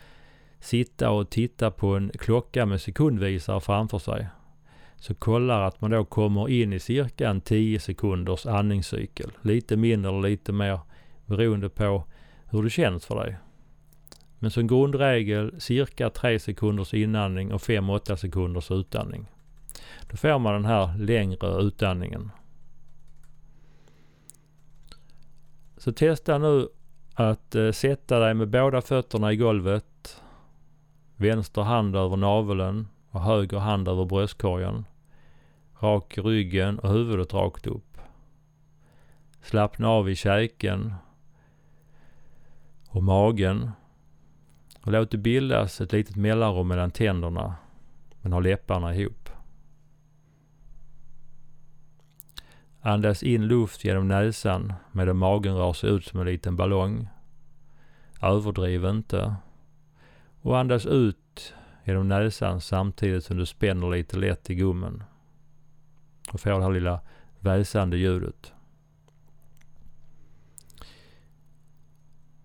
sitta 0.61 1.11
och 1.11 1.31
titta 1.31 1.71
på 1.71 1.97
en 1.97 2.11
klocka 2.19 2.67
med 2.67 2.81
sekundvisare 2.81 3.61
framför 3.61 3.99
sig. 3.99 4.27
Så 4.97 5.15
kollar 5.15 5.63
att 5.63 5.81
man 5.81 5.91
då 5.91 6.05
kommer 6.05 6.49
in 6.49 6.73
i 6.73 6.81
cirka 6.81 7.29
en 7.29 7.41
10 7.41 7.81
sekunders 7.81 8.47
andningscykel. 8.47 9.31
Lite 9.43 9.77
mindre 9.77 10.11
eller 10.11 10.29
lite 10.29 10.53
mer 10.53 10.81
beroende 11.27 11.69
på 11.69 12.05
hur 12.51 12.63
det 12.63 12.71
känns 12.71 13.07
för 13.07 13.25
dig. 13.25 13.37
Men 14.39 14.51
som 14.51 14.67
grundregel 14.67 15.61
cirka 15.61 16.11
3 16.11 16.39
sekunders 16.39 16.95
inandning 16.95 17.53
och 17.53 17.61
5-8 17.61 18.17
sekunders 18.17 18.71
utandning. 18.71 19.27
Då 20.11 20.17
får 20.17 20.39
man 20.39 20.53
den 20.53 20.65
här 20.65 20.99
längre 20.99 21.63
utandningen. 21.63 22.31
Så 25.77 25.93
testa 25.93 26.39
nu 26.39 26.69
att 27.15 27.55
eh, 27.55 27.71
sätta 27.71 28.19
dig 28.19 28.35
med 28.35 28.49
båda 28.49 28.81
fötterna 28.81 29.33
i 29.33 29.37
golvet. 29.37 30.23
Vänster 31.17 31.63
hand 31.63 31.97
över 31.97 32.17
naveln 32.17 32.89
och 33.11 33.21
höger 33.21 33.59
hand 33.59 33.89
över 33.89 34.05
bröstkorgen. 34.05 34.85
Rak 35.81 36.19
i 36.19 36.21
ryggen 36.21 36.79
och 36.79 36.91
huvudet 36.91 37.35
rakt 37.35 37.67
upp. 37.67 37.99
Slappna 39.43 39.89
av 39.89 40.11
i 40.11 40.15
käken 40.15 40.95
och 42.89 43.03
magen. 43.03 43.71
Och 44.85 44.93
låt 44.93 45.11
det 45.11 45.19
bildas 45.19 45.81
ett 45.81 45.93
litet 45.93 46.17
mellanrum 46.17 46.69
mellan 46.69 46.91
tänderna 46.91 47.55
men 48.21 48.33
ha 48.33 48.41
läpparna 48.41 48.95
ihop. 48.95 49.18
Andas 52.89 53.23
in 53.23 53.47
luft 53.49 53.85
genom 53.85 54.09
näsan 54.09 54.73
medan 54.93 55.17
magen 55.17 55.55
rör 55.57 55.73
sig 55.73 55.91
ut 55.91 56.05
som 56.05 56.21
en 56.21 56.27
liten 56.27 56.57
ballong. 56.57 57.09
Överdriv 58.23 58.85
inte. 58.85 59.35
Och 60.43 60.59
andas 60.59 60.87
ut 60.87 61.55
genom 61.85 62.09
näsan 62.09 62.61
samtidigt 62.61 63.25
som 63.25 63.37
du 63.37 63.47
spänner 63.47 63.91
lite 63.91 64.17
lätt 64.17 64.51
i 64.51 64.55
gommen. 64.55 65.03
Och 66.33 66.41
får 66.41 66.51
det 66.51 66.63
här 66.63 66.73
lilla 66.73 67.01
väsande 67.41 67.97
ljudet. 67.97 68.53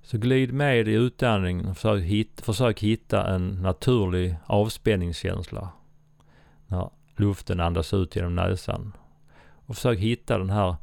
Så 0.02 0.18
glid 0.18 0.54
med 0.54 0.88
i 0.88 0.94
utandningen 0.94 1.66
och 1.66 1.78
försök, 1.78 2.04
hit, 2.04 2.42
försök 2.42 2.80
hitta 2.80 3.28
en 3.28 3.50
naturlig 3.50 4.36
avspänningskänsla 4.46 5.70
när 6.68 6.90
luften 7.16 7.60
andas 7.60 7.94
ut 7.94 8.16
genom 8.16 8.36
näsan. 8.36 8.94
Och 9.66 9.76
försök 9.76 10.00
hitta 10.00 10.38
den 10.38 10.50
här 10.50 10.76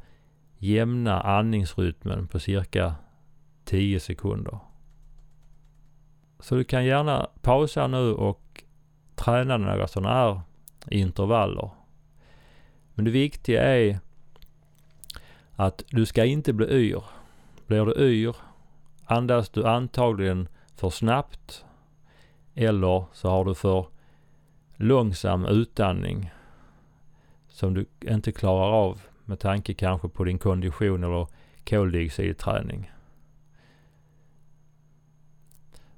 jämna 0.57 1.21
andningsrytmen 1.21 2.27
på 2.27 2.39
cirka 2.39 2.95
10 3.65 3.99
sekunder. 3.99 4.59
Så 6.39 6.55
du 6.55 6.63
kan 6.63 6.85
gärna 6.85 7.29
pausa 7.41 7.87
nu 7.87 8.13
och 8.13 8.63
träna 9.15 9.57
några 9.57 9.87
sådana 9.87 10.13
här 10.13 10.41
intervaller. 10.89 11.69
Men 12.93 13.05
det 13.05 13.11
viktiga 13.11 13.63
är 13.63 13.99
att 15.55 15.83
du 15.89 16.05
ska 16.05 16.25
inte 16.25 16.53
bli 16.53 16.67
yr. 16.67 17.03
Blir 17.67 17.85
du 17.85 17.93
yr 17.93 18.35
andas 19.05 19.49
du 19.49 19.67
antagligen 19.67 20.47
för 20.75 20.89
snabbt 20.89 21.65
eller 22.55 23.05
så 23.13 23.29
har 23.29 23.45
du 23.45 23.55
för 23.55 23.85
långsam 24.75 25.45
utandning 25.45 26.31
som 27.51 27.73
du 27.73 27.85
inte 28.01 28.31
klarar 28.31 28.71
av 28.71 29.01
med 29.25 29.39
tanke 29.39 29.73
kanske 29.73 30.09
på 30.09 30.23
din 30.23 30.39
kondition 30.39 31.03
eller 31.03 31.27
koldioxidträning. 31.69 32.91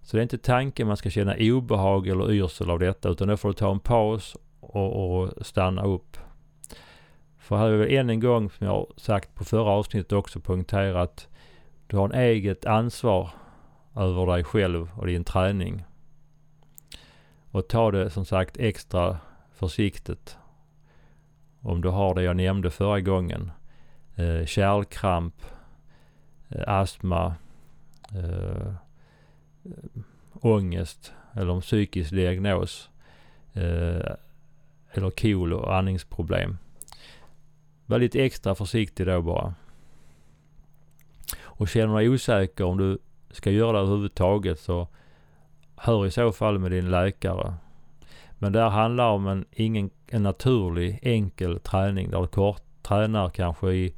Så 0.02 0.18
det 0.18 0.22
är 0.22 0.24
inte 0.24 0.38
tanken 0.38 0.88
man 0.88 0.98
ska 0.98 1.10
känna 1.10 1.36
obehag 1.40 2.08
eller 2.08 2.32
yrsel 2.32 2.70
av 2.70 2.80
detta 2.80 3.10
utan 3.10 3.28
då 3.28 3.38
får 3.38 3.50
du 3.50 3.54
ta 3.54 3.72
en 3.72 3.80
paus 3.80 4.38
och, 4.60 5.22
och 5.22 5.46
stanna 5.46 5.84
upp. 5.84 6.18
För 7.38 7.58
här 7.58 7.70
är 7.70 7.78
jag 7.78 7.92
än 7.92 8.10
en 8.10 8.20
gång, 8.20 8.50
som 8.50 8.68
jag 8.68 8.88
sagt 8.98 9.36
på 9.36 9.44
förra 9.44 9.72
avsnittet 9.72 10.12
också, 10.12 10.40
poängtera 10.40 11.02
att 11.02 11.28
du 11.88 11.98
har 11.98 12.06
en 12.06 12.20
eget 12.20 12.66
ansvar 12.66 13.30
över 13.96 14.26
dig 14.26 14.44
själv 14.44 14.90
och 14.96 15.08
din 15.08 15.24
träning. 15.24 15.84
Och 17.52 17.68
ta 17.68 17.92
det 17.92 18.10
som 18.10 18.26
sagt 18.26 18.58
extra 18.58 19.18
försiktigt. 19.52 20.38
Om 21.64 21.82
du 21.82 21.90
har 21.90 22.16
det 22.16 22.24
jag 22.24 22.36
nämnde 22.36 22.70
förra 22.70 23.02
gången. 23.02 23.52
Eh, 24.16 24.46
kärlkramp, 24.46 25.36
eh, 26.50 26.64
astma, 26.68 27.36
eh, 28.16 28.74
ångest 30.34 31.14
eller 31.34 31.54
en 31.54 31.62
psykisk 31.62 32.12
diagnos. 32.12 32.90
Eh, 33.54 34.16
eller 34.92 35.10
KOL 35.10 35.54
och 35.54 35.76
andningsproblem. 35.76 36.58
Var 37.86 38.00
lite 38.00 38.24
extra 38.24 38.56
försiktig 38.56 39.06
då 39.06 39.22
bara 39.22 39.54
och 41.44 41.68
känner 41.68 41.96
dig 41.96 42.10
osäker 42.10 42.64
om 42.64 42.78
du 42.78 42.98
ska 43.32 43.52
göra 43.52 43.72
det 43.72 43.80
överhuvudtaget 43.80 44.60
så 44.60 44.88
hör 45.76 46.06
i 46.06 46.12
så 46.12 46.32
fall 46.32 46.60
med 46.60 46.72
din 46.72 46.92
läkare. 46.92 47.54
Men 48.40 48.54
det 48.54 48.60
här 48.60 48.70
handlar 48.70 49.10
om 49.10 49.28
en, 49.28 49.46
ingen, 49.52 49.90
en 50.14 50.24
naturlig 50.24 51.00
enkel 51.02 51.60
träning 51.60 52.12
där 52.12 52.22
du 52.22 52.28
kort 52.28 52.64
tränar 52.82 53.30
kanske 53.30 53.72
i 53.72 53.94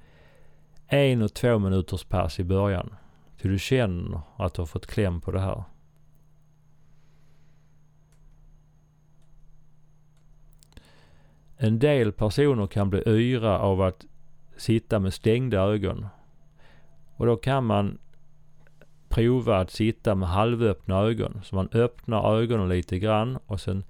en 0.87 1.21
och 1.21 1.33
två 1.33 1.59
minuters 1.59 2.03
pass 2.03 2.39
i 2.39 2.43
början. 2.43 2.95
Till 3.37 3.51
du 3.51 3.59
känner 3.59 4.21
att 4.37 4.53
du 4.53 4.61
har 4.61 4.67
fått 4.67 4.87
kläm 4.87 5.21
på 5.21 5.31
det 5.31 5.39
här. 5.39 5.63
En 11.57 11.79
del 11.79 12.11
personer 12.11 12.67
kan 12.67 12.89
bli 12.89 13.03
yra 13.05 13.59
av 13.59 13.81
att 13.81 14.05
sitta 14.57 14.99
med 14.99 15.13
stängda 15.13 15.59
ögon 15.59 16.07
och 17.15 17.25
då 17.25 17.37
kan 17.37 17.65
man 17.65 17.97
prova 19.09 19.57
att 19.57 19.71
sitta 19.71 20.15
med 20.15 20.29
halvöppna 20.29 20.99
ögon. 20.99 21.41
Så 21.43 21.55
man 21.55 21.69
öppnar 21.71 22.35
ögonen 22.35 22.69
lite 22.69 22.99
grann 22.99 23.37
och 23.45 23.61
sen 23.61 23.83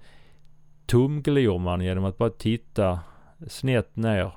tumglor 0.86 1.58
man 1.58 1.80
genom 1.80 2.04
att 2.04 2.18
bara 2.18 2.30
titta 2.30 3.00
snett 3.48 3.96
ner 3.96 4.32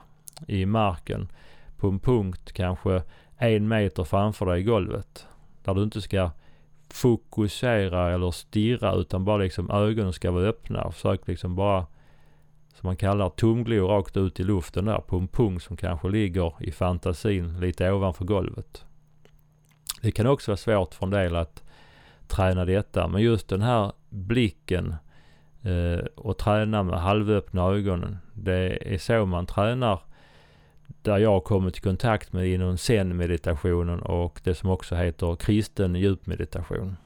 i 0.48 0.66
marken 0.66 1.28
på 1.78 1.88
en 1.88 2.00
punkt 2.00 2.52
kanske 2.52 3.04
en 3.38 3.68
meter 3.68 4.04
framför 4.04 4.46
dig 4.46 4.62
i 4.62 4.64
golvet. 4.64 5.28
Där 5.64 5.74
du 5.74 5.84
inte 5.84 6.02
ska 6.02 6.32
fokusera 6.90 8.14
eller 8.14 8.32
stirra 8.32 8.94
utan 8.94 9.26
bara 9.26 9.38
liksom 9.38 9.72
ögonen 9.72 10.14
ska 10.14 10.32
vara 10.32 10.48
öppna. 10.48 10.92
Försök 10.92 11.28
liksom 11.28 11.56
bara 11.56 11.86
som 12.74 12.88
man 12.88 12.96
kallar 12.96 13.30
tumglor 13.30 13.88
rakt 13.88 14.18
ut 14.18 14.40
i 14.40 14.44
luften 14.44 14.86
där 14.86 15.00
på 15.00 15.18
en 15.18 15.28
punkt 15.28 15.64
som 15.64 15.78
kanske 15.78 16.10
ligger 16.10 16.54
i 16.60 16.72
fantasin 16.72 17.60
lite 17.60 17.92
ovanför 17.92 18.26
golvet. 18.26 18.86
Det 20.02 20.12
kan 20.12 20.28
också 20.28 20.52
vara 20.52 20.58
svårt 20.58 20.94
för 20.94 21.06
en 21.06 21.12
del 21.12 21.36
att 21.36 21.64
träna 22.28 22.66
detta 22.66 23.08
men 23.08 23.22
just 23.22 23.48
den 23.48 23.62
här 23.62 23.92
blicken 24.10 24.96
eh, 25.64 26.06
och 26.16 26.38
träna 26.38 26.84
med 26.84 27.00
halvöppna 27.00 27.64
ögonen. 27.64 28.18
Det 28.34 28.94
är 28.94 28.98
så 28.98 29.26
man 29.26 29.46
tränar 29.46 30.00
där 31.02 31.18
jag 31.18 31.32
har 31.32 31.40
kommit 31.40 31.78
i 31.78 31.82
kontakt 31.82 32.34
med 32.34 32.48
inom 32.48 32.78
zen-meditationen 32.78 34.02
och 34.02 34.42
det 34.44 34.56
som 34.56 34.70
också 34.70 34.96
heter 34.96 35.36
kristen 35.36 35.96
djupmeditation. 35.96 36.98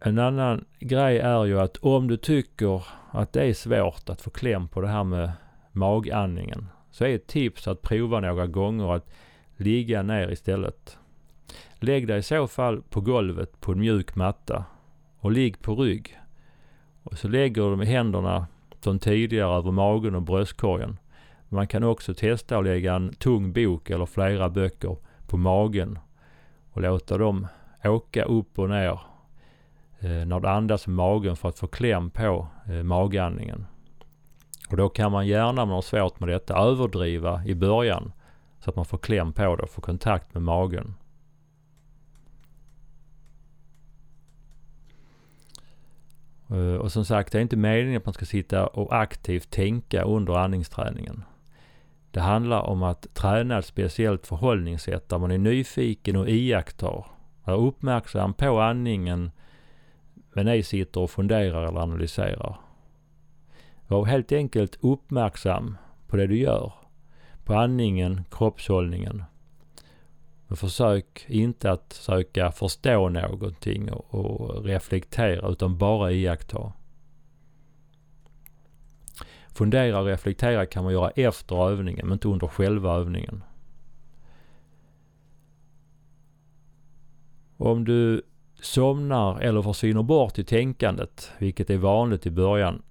En 0.00 0.18
annan 0.18 0.64
grej 0.78 1.18
är 1.18 1.44
ju 1.44 1.60
att 1.60 1.76
om 1.76 2.08
du 2.08 2.16
tycker 2.16 2.84
att 3.10 3.32
det 3.32 3.42
är 3.42 3.54
svårt 3.54 4.08
att 4.08 4.20
få 4.20 4.30
kläm 4.30 4.68
på 4.68 4.80
det 4.80 4.88
här 4.88 5.04
med 5.04 5.32
magandningen 5.72 6.66
så 6.90 7.04
är 7.04 7.14
ett 7.14 7.26
tips 7.26 7.68
att 7.68 7.82
prova 7.82 8.20
några 8.20 8.46
gånger 8.46 8.94
att 8.94 9.10
ligga 9.56 10.02
ner 10.02 10.30
istället. 10.32 10.98
Lägg 11.78 12.08
dig 12.08 12.18
i 12.18 12.22
så 12.22 12.46
fall 12.46 12.82
på 12.82 13.00
golvet 13.00 13.60
på 13.60 13.72
en 13.72 13.80
mjuk 13.80 14.14
matta 14.14 14.64
och 15.18 15.32
ligg 15.32 15.62
på 15.62 15.74
rygg. 15.74 16.18
Och 17.02 17.18
så 17.18 17.28
lägger 17.28 17.70
du 17.70 17.76
med 17.76 17.86
händerna 17.86 18.46
som 18.80 18.98
tidigare 18.98 19.56
över 19.56 19.70
magen 19.70 20.14
och 20.14 20.22
bröstkorgen. 20.22 20.98
Man 21.48 21.66
kan 21.66 21.84
också 21.84 22.14
testa 22.14 22.58
att 22.58 22.64
lägga 22.64 22.94
en 22.94 23.14
tung 23.14 23.52
bok 23.52 23.90
eller 23.90 24.06
flera 24.06 24.48
böcker 24.48 24.96
på 25.26 25.36
magen 25.36 25.98
och 26.72 26.82
låta 26.82 27.18
dem 27.18 27.46
åka 27.84 28.24
upp 28.24 28.58
och 28.58 28.70
ner 28.70 29.00
eh, 30.00 30.26
när 30.26 30.40
du 30.40 30.48
andas 30.48 30.86
med 30.86 30.96
magen 30.96 31.36
för 31.36 31.48
att 31.48 31.58
få 31.58 31.66
kläm 31.66 32.10
på 32.10 32.46
eh, 32.66 32.82
magandningen. 32.82 33.66
Och 34.70 34.76
då 34.76 34.88
kan 34.88 35.12
man 35.12 35.26
gärna, 35.26 35.62
om 35.62 35.68
man 35.68 35.74
har 35.74 35.82
svårt 35.82 36.20
med 36.20 36.28
detta, 36.28 36.58
överdriva 36.58 37.44
i 37.44 37.54
början 37.54 38.12
så 38.58 38.70
att 38.70 38.76
man 38.76 38.84
får 38.84 38.98
kläm 38.98 39.32
på 39.32 39.56
det 39.56 39.62
och 39.62 39.70
får 39.70 39.82
kontakt 39.82 40.34
med 40.34 40.42
magen. 40.42 40.94
Eh, 46.50 46.74
och 46.74 46.92
som 46.92 47.04
sagt, 47.04 47.32
det 47.32 47.38
är 47.38 47.42
inte 47.42 47.56
meningen 47.56 47.96
att 47.96 48.06
man 48.06 48.14
ska 48.14 48.24
sitta 48.24 48.66
och 48.66 48.96
aktivt 49.00 49.50
tänka 49.50 50.02
under 50.02 50.32
andningsträningen. 50.34 51.24
Det 52.10 52.20
handlar 52.20 52.60
om 52.60 52.82
att 52.82 53.14
träna 53.14 53.58
ett 53.58 53.66
speciellt 53.66 54.26
förhållningssätt 54.26 55.08
där 55.08 55.18
man 55.18 55.30
är 55.30 55.38
nyfiken 55.38 56.16
och 56.16 56.28
iakttar. 56.28 57.06
Är 57.44 57.56
uppmärksam 57.56 58.34
på 58.34 58.60
andningen 58.60 59.30
men 60.32 60.48
ej 60.48 60.62
sitter 60.62 61.00
och 61.00 61.10
funderar 61.10 61.66
eller 61.66 61.80
analyserar. 61.80 62.60
Var 63.86 64.04
helt 64.04 64.32
enkelt 64.32 64.78
uppmärksam 64.80 65.76
på 66.06 66.16
det 66.16 66.26
du 66.26 66.38
gör. 66.38 66.72
På 67.44 67.54
andningen, 67.54 68.24
kroppshållningen. 68.30 69.24
Men 70.50 70.56
försök 70.56 71.24
inte 71.28 71.70
att 71.70 71.92
söka 71.92 72.52
förstå 72.52 73.08
någonting 73.08 73.92
och, 73.92 74.14
och 74.14 74.64
reflektera 74.64 75.48
utan 75.48 75.78
bara 75.78 76.12
iaktta. 76.12 76.72
Fundera 79.48 80.00
och 80.00 80.06
reflektera 80.06 80.66
kan 80.66 80.84
man 80.84 80.92
göra 80.92 81.10
efter 81.10 81.68
övningen 81.68 82.06
men 82.06 82.12
inte 82.12 82.28
under 82.28 82.46
själva 82.46 82.94
övningen. 82.94 83.42
Om 87.56 87.84
du 87.84 88.22
somnar 88.60 89.40
eller 89.40 89.62
försvinner 89.62 90.02
bort 90.02 90.38
i 90.38 90.44
tänkandet, 90.44 91.32
vilket 91.38 91.70
är 91.70 91.76
vanligt 91.76 92.26
i 92.26 92.30
början, 92.30 92.82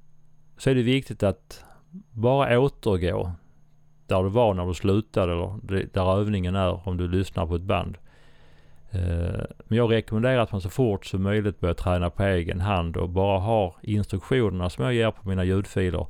så 0.58 0.70
är 0.70 0.76
det 0.76 0.84
viktigt 0.84 1.24
att 1.24 1.64
bara 2.12 2.60
återgå 2.60 3.32
där 4.10 4.24
du 4.24 4.30
var 4.30 4.54
när 4.54 4.66
du 4.66 4.74
slutade 4.74 5.34
eller 5.34 5.86
där 5.94 6.20
övningen 6.20 6.56
är 6.56 6.88
om 6.88 6.98
du 6.98 7.08
lyssnar 7.08 7.46
på 7.46 7.56
ett 7.56 7.62
band. 7.62 7.98
Eh, 8.92 9.46
men 9.60 9.78
jag 9.78 9.92
rekommenderar 9.92 10.38
att 10.38 10.52
man 10.52 10.62
så 10.62 10.70
fort 10.70 11.06
som 11.06 11.24
möjligt 11.24 11.60
börjar 11.60 11.74
träna 11.74 12.10
på 12.10 12.24
egen 12.24 12.60
hand 12.60 12.98
och 12.98 13.10
bara 13.10 13.40
har 13.40 13.76
instruktionerna 13.82 14.70
som 14.70 14.84
jag 14.84 14.94
ger 14.94 15.12
på 15.12 15.30
mina 15.30 15.44
ljudfiler 15.44 16.08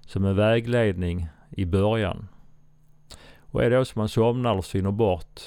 som 0.00 0.24
en 0.24 0.36
vägledning 0.36 1.28
i 1.50 1.66
början. 1.66 2.28
Och 3.40 3.64
är 3.64 3.70
det 3.70 3.76
då 3.76 3.84
som 3.84 4.00
man 4.00 4.08
somnar 4.08 4.52
eller 4.52 4.62
svinner 4.62 4.90
bort 4.90 5.40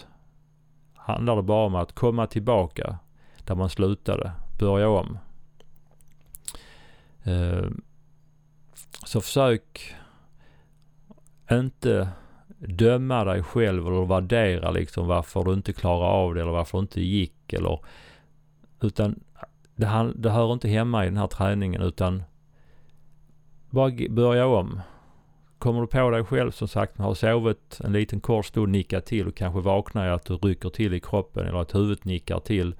handlar 0.96 1.36
det 1.36 1.42
bara 1.42 1.66
om 1.66 1.76
att 1.76 1.94
komma 1.94 2.28
tillbaka 2.28 2.98
där 3.44 3.56
man 3.56 3.70
slutade, 3.70 4.32
börja 4.60 4.90
om. 4.90 5.18
Eh, 7.24 7.66
så 9.06 9.22
försök 9.22 9.96
inte 11.52 12.10
döma 12.58 13.24
dig 13.24 13.44
själv 13.44 13.88
eller 13.88 14.06
värdera 14.06 14.72
liksom 14.72 15.08
varför 15.08 15.44
du 15.44 15.54
inte 15.54 15.74
klarar 15.74 16.08
av 16.08 16.34
det 16.34 16.42
eller 16.42 16.52
varför 16.52 16.78
du 16.78 16.82
inte 16.82 17.02
gick 17.02 17.54
eller 17.54 17.80
utan 18.82 19.20
det, 19.76 20.14
det 20.16 20.30
hör 20.30 20.54
inte 20.54 20.68
hemma 20.68 21.04
i 21.04 21.08
den 21.08 21.18
här 21.18 21.28
träningen 21.28 21.82
utan 21.82 22.24
bara 23.70 23.92
börja 24.10 24.46
om. 24.46 24.82
Kommer 25.58 25.82
du 25.82 25.88
på 25.88 26.10
dig 26.10 26.24
själv 26.24 26.52
som 26.52 26.68
sagt, 26.68 26.98
har 26.98 27.14
sovit 27.14 27.80
en 27.84 27.94
liten 27.94 28.20
kort 28.20 28.46
stund, 28.46 28.72
nicka 28.72 29.02
till 29.02 29.28
och 29.28 29.36
kanske 29.36 29.60
vaknar 29.60 30.08
att 30.08 30.26
du 30.26 30.36
rycker 30.36 30.70
till 30.70 30.94
i 30.94 31.00
kroppen 31.00 31.48
eller 31.48 31.60
att 31.60 31.76
huvudet 31.76 32.06
nickar 32.06 32.40
till. 32.40 32.76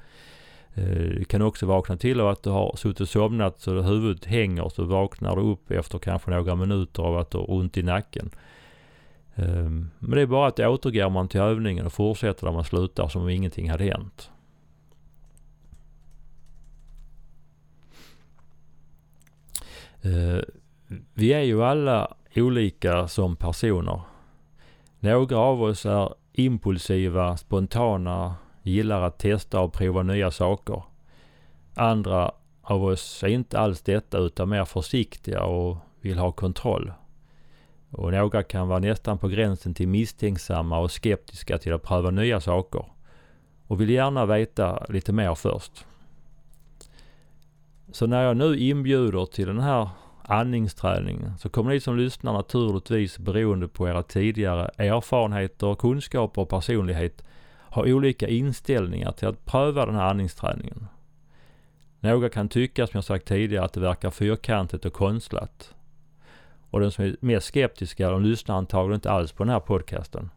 Eh, 0.76 0.86
du 0.86 1.26
kan 1.26 1.42
också 1.42 1.66
vakna 1.66 1.98
till 1.98 2.20
av 2.22 2.28
att 2.28 2.44
du 2.44 2.50
har 2.50 2.76
suttit 2.76 3.02
och 3.02 3.10
somnat 3.10 3.60
så 3.60 3.82
huvudet 3.82 4.26
hänger 4.26 4.70
så 4.70 4.84
vaknar 4.84 5.36
du 5.36 5.42
upp 5.42 5.72
efter 5.72 6.00
kanske 6.00 6.32
några 6.32 6.56
minuter 6.56 7.04
av 7.04 7.18
att 7.18 7.32
du 7.32 7.38
har 7.38 7.52
ont 7.52 7.78
i 7.78 7.84
nacken. 7.84 8.30
Ehm, 9.36 9.90
men 10.00 10.12
det 10.12 10.22
är 10.22 10.26
bara 10.26 10.48
att 10.48 10.60
återgår 10.60 11.10
man 11.10 11.28
till 11.28 11.40
övningen 11.40 11.86
och 11.86 11.94
fortsätter 11.94 12.46
där 12.46 12.54
man 12.54 12.64
slutar 12.64 13.08
som 13.08 13.22
om 13.22 13.30
ingenting 13.30 13.70
hade 13.70 13.84
hänt. 13.84 14.30
Eh, 20.02 20.42
vi 21.14 21.34
är 21.34 21.42
ju 21.42 21.64
alla 21.64 22.16
olika 22.36 23.08
som 23.08 23.36
personer. 23.36 24.02
Några 25.00 25.38
av 25.38 25.64
oss 25.64 25.86
är 25.86 26.14
impulsiva, 26.34 27.38
spontana, 27.38 28.36
gillar 28.64 29.02
att 29.02 29.20
testa 29.20 29.60
och 29.60 29.74
prova 29.74 30.04
nya 30.04 30.32
saker. 30.32 30.84
Andra 31.76 32.32
av 32.62 32.84
oss 32.84 33.24
är 33.24 33.28
inte 33.28 33.60
alls 33.60 33.82
detta 33.82 34.18
utan 34.18 34.50
mer 34.50 34.66
försiktiga 34.66 35.44
och 35.44 35.78
vill 36.02 36.18
ha 36.18 36.32
kontroll. 36.32 36.92
Och 37.90 38.12
några 38.12 38.44
kan 38.44 38.68
vara 38.68 38.80
nästan 38.80 39.18
på 39.18 39.28
gränsen 39.28 39.74
till 39.74 39.88
misstänksamma 39.88 40.80
och 40.80 40.92
skeptiska 40.92 41.58
till 41.58 41.74
att 41.74 41.84
pröva 41.84 42.12
nya 42.12 42.42
saker. 42.42 42.86
Och 43.68 43.82
vill 43.82 43.90
gärna 43.90 44.26
veta 44.26 44.86
lite 44.90 45.14
mer 45.14 45.36
först. 45.36 45.86
Så 47.92 48.08
när 48.08 48.24
jag 48.24 48.38
nu 48.38 48.60
inbjuder 48.60 49.26
till 49.26 49.48
den 49.48 49.60
här 49.60 49.90
andningsträningen 50.22 51.38
så 51.38 51.50
kommer 51.50 51.72
ni 51.72 51.80
som 51.80 51.98
lyssnar 51.98 52.34
naturligtvis 52.34 53.20
beroende 53.20 53.68
på 53.68 53.88
era 53.90 54.04
tidigare 54.04 54.72
erfarenheter, 54.78 55.76
kunskaper 55.76 56.42
och 56.42 56.50
personlighet 56.50 57.24
har 57.74 57.94
olika 57.94 58.28
inställningar 58.28 59.12
till 59.12 59.28
att 59.28 59.46
pröva 59.46 59.86
den 59.86 59.96
här 59.96 60.10
andningsträningen. 60.10 60.88
Några 62.00 62.30
kan 62.30 62.50
tycka, 62.50 62.88
som 62.88 62.98
jag 62.98 63.04
sagt 63.04 63.28
tidigare, 63.28 63.66
att 63.66 63.74
det 63.74 63.80
verkar 63.80 64.12
fyrkantigt 64.12 64.86
och 64.86 64.94
konstlat. 64.94 65.76
Och 66.70 66.80
de 66.80 66.92
som 66.92 67.06
är 67.06 67.16
mest 67.20 67.48
skeptiska, 67.48 68.10
de 68.10 68.24
lyssnar 68.24 68.58
antagligen 68.58 68.96
inte 68.96 69.12
alls 69.12 69.32
på 69.32 69.44
den 69.44 69.54
här 69.54 69.60
podcasten. 69.60 70.30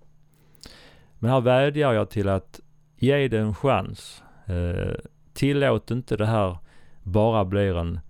Men 1.18 1.30
här 1.30 1.40
vädjar 1.40 1.92
jag 1.92 2.10
till 2.10 2.28
att 2.28 2.60
ge 2.96 3.28
det 3.28 3.38
en 3.38 3.54
chans. 3.54 4.22
Eh, 4.46 4.94
tillåt 5.32 5.90
inte 5.90 6.16
det 6.16 6.26
här 6.26 6.58
bara 7.02 7.44
blir 7.44 7.76
en 7.76 8.00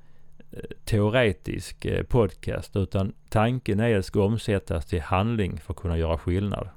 eh, 0.50 0.60
teoretisk 0.84 1.84
eh, 1.84 2.02
podcast 2.02 2.76
utan 2.76 3.12
tanken 3.28 3.80
är 3.80 3.90
att 3.90 3.98
det 3.98 4.02
ska 4.02 4.24
omsättas 4.24 4.86
till 4.86 5.00
handling 5.00 5.60
för 5.60 5.72
att 5.72 5.80
kunna 5.80 5.98
göra 5.98 6.18
skillnad. 6.18 6.68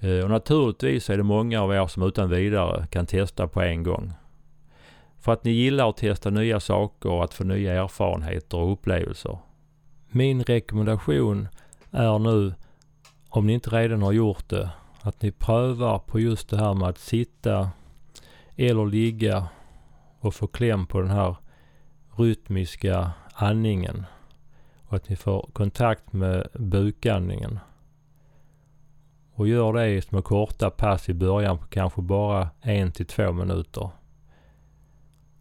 Eh, 0.00 0.24
och 0.24 0.30
naturligtvis 0.30 1.10
är 1.10 1.16
det 1.16 1.22
många 1.22 1.62
av 1.62 1.74
er 1.74 1.86
som 1.86 2.02
utan 2.02 2.30
vidare 2.30 2.86
kan 2.86 3.06
testa 3.06 3.48
på 3.48 3.62
en 3.62 3.82
gång. 3.82 4.12
För 5.20 5.32
att 5.32 5.44
ni 5.44 5.50
gillar 5.50 5.88
att 5.88 5.96
testa 5.96 6.30
nya 6.30 6.60
saker 6.60 7.10
och 7.10 7.24
att 7.24 7.34
få 7.34 7.44
nya 7.44 7.82
erfarenheter 7.82 8.58
och 8.58 8.72
upplevelser. 8.72 9.38
Min 10.08 10.42
rekommendation 10.42 11.48
är 11.90 12.18
nu, 12.18 12.54
om 13.28 13.46
ni 13.46 13.52
inte 13.52 13.70
redan 13.70 14.02
har 14.02 14.12
gjort 14.12 14.48
det, 14.48 14.70
att 15.00 15.22
ni 15.22 15.32
prövar 15.32 15.98
på 15.98 16.20
just 16.20 16.50
det 16.50 16.56
här 16.56 16.74
med 16.74 16.88
att 16.88 16.98
sitta 16.98 17.70
eller 18.56 18.86
ligga 18.86 19.48
och 20.20 20.34
få 20.34 20.46
kläm 20.46 20.86
på 20.86 21.00
den 21.00 21.10
här 21.10 21.36
rytmiska 22.16 23.10
andningen. 23.34 24.06
Och 24.86 24.96
att 24.96 25.08
ni 25.08 25.16
får 25.16 25.50
kontakt 25.52 26.12
med 26.12 26.48
bukandningen. 26.54 27.58
Och 29.36 29.48
gör 29.48 29.72
det 29.72 29.88
i 29.88 30.02
små 30.02 30.22
korta 30.22 30.70
pass 30.70 31.08
i 31.08 31.14
början 31.14 31.58
på 31.58 31.66
kanske 31.66 32.02
bara 32.02 32.48
en 32.60 32.92
till 32.92 33.06
två 33.06 33.32
minuter. 33.32 33.90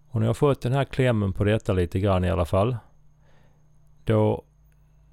Och 0.10 0.20
när 0.20 0.22
jag 0.22 0.30
har 0.30 0.34
fått 0.34 0.62
den 0.62 0.74
här 0.74 0.86
klämmen 0.86 1.34
på 1.34 1.44
detta 1.44 1.74
lite 1.74 2.00
grann 2.00 2.24
i 2.24 2.30
alla 2.30 2.46
fall. 2.46 2.78
Då 4.04 4.44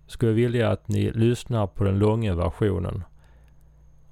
skulle 0.06 0.30
jag 0.30 0.36
vilja 0.36 0.70
att 0.70 0.88
ni 0.88 1.10
lyssnar 1.10 1.66
på 1.66 1.84
den 1.84 1.98
långa 1.98 2.34
versionen. 2.34 3.04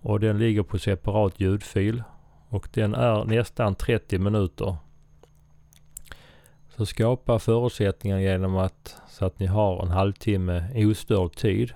Och 0.00 0.20
den 0.20 0.38
ligger 0.38 0.62
på 0.62 0.78
separat 0.78 1.40
ljudfil. 1.40 2.02
Och 2.48 2.68
den 2.72 2.94
är 2.94 3.24
nästan 3.24 3.74
30 3.74 4.18
minuter. 4.18 4.76
Så 6.76 6.87
skapa 6.87 7.38
förutsättningar 7.38 8.18
genom 8.18 8.56
att 8.56 9.02
så 9.09 9.24
att 9.24 9.38
ni 9.38 9.46
har 9.46 9.83
en 9.83 9.90
halvtimme 9.90 10.87
ostörd 10.87 11.37
tid. 11.37 11.72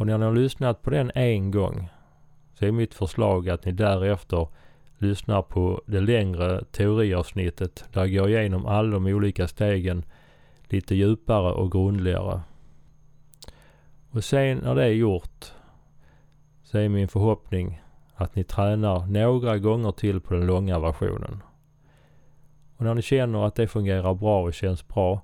Och 0.00 0.06
när 0.06 0.18
ni 0.18 0.24
har 0.24 0.34
lyssnat 0.34 0.82
på 0.82 0.90
den 0.90 1.10
en 1.14 1.50
gång 1.50 1.88
så 2.54 2.64
är 2.64 2.72
mitt 2.72 2.94
förslag 2.94 3.48
att 3.48 3.64
ni 3.64 3.72
därefter 3.72 4.48
lyssnar 4.98 5.42
på 5.42 5.82
det 5.86 6.00
längre 6.00 6.64
teoriavsnittet 6.64 7.84
där 7.92 8.04
jag 8.04 8.10
går 8.10 8.28
igenom 8.28 8.66
alla 8.66 8.90
de 8.90 9.06
olika 9.06 9.48
stegen 9.48 10.04
lite 10.62 10.94
djupare 10.94 11.52
och 11.52 11.72
grundligare. 11.72 12.40
Och 14.10 14.24
sen 14.24 14.58
när 14.58 14.74
det 14.74 14.84
är 14.84 14.88
gjort 14.88 15.52
så 16.62 16.78
är 16.78 16.88
min 16.88 17.08
förhoppning 17.08 17.82
att 18.14 18.34
ni 18.34 18.44
tränar 18.44 19.06
några 19.06 19.58
gånger 19.58 19.92
till 19.92 20.20
på 20.20 20.34
den 20.34 20.46
långa 20.46 20.78
versionen. 20.78 21.42
Och 22.76 22.84
när 22.84 22.94
ni 22.94 23.02
känner 23.02 23.46
att 23.46 23.54
det 23.54 23.68
fungerar 23.68 24.14
bra 24.14 24.42
och 24.42 24.54
känns 24.54 24.88
bra, 24.88 25.20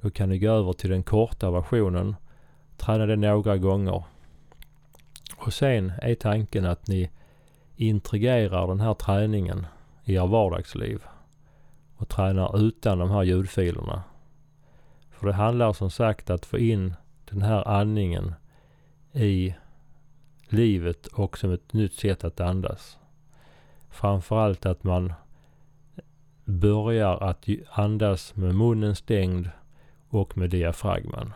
då 0.00 0.10
kan 0.10 0.28
ni 0.28 0.38
gå 0.38 0.50
över 0.50 0.72
till 0.72 0.90
den 0.90 1.02
korta 1.02 1.50
versionen, 1.50 2.16
träna 2.80 3.06
det 3.06 3.16
några 3.16 3.56
gånger. 3.56 4.04
Och 5.36 5.52
sen 5.52 5.92
är 6.02 6.14
tanken 6.14 6.64
att 6.64 6.88
ni 6.88 7.10
integrerar 7.76 8.66
den 8.66 8.80
här 8.80 8.94
träningen 8.94 9.66
i 10.04 10.14
er 10.14 10.26
vardagsliv 10.26 11.02
och 11.96 12.08
tränar 12.08 12.58
utan 12.58 12.98
de 12.98 13.10
här 13.10 13.22
ljudfilerna. 13.22 14.02
För 15.10 15.26
det 15.26 15.32
handlar 15.32 15.72
som 15.72 15.90
sagt 15.90 16.30
att 16.30 16.46
få 16.46 16.58
in 16.58 16.94
den 17.30 17.42
här 17.42 17.68
andningen 17.68 18.34
i 19.12 19.54
livet 20.48 21.06
och 21.06 21.38
som 21.38 21.52
ett 21.52 21.72
nytt 21.72 21.94
sätt 21.94 22.24
att 22.24 22.40
andas. 22.40 22.98
Framförallt 23.90 24.66
att 24.66 24.84
man 24.84 25.12
börjar 26.44 27.16
att 27.16 27.48
andas 27.70 28.36
med 28.36 28.54
munnen 28.54 28.96
stängd 28.96 29.50
och 30.08 30.38
med 30.38 30.50
diafragman. 30.50 31.32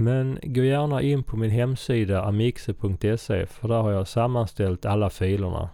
Men 0.00 0.38
gå 0.42 0.62
gärna 0.62 1.02
in 1.02 1.22
på 1.22 1.36
min 1.36 1.50
hemsida 1.50 2.22
amixe.se 2.22 3.46
för 3.46 3.68
där 3.68 3.82
har 3.82 3.90
jag 3.92 4.08
sammanställt 4.08 4.84
alla 4.84 5.10
filerna. 5.10 5.70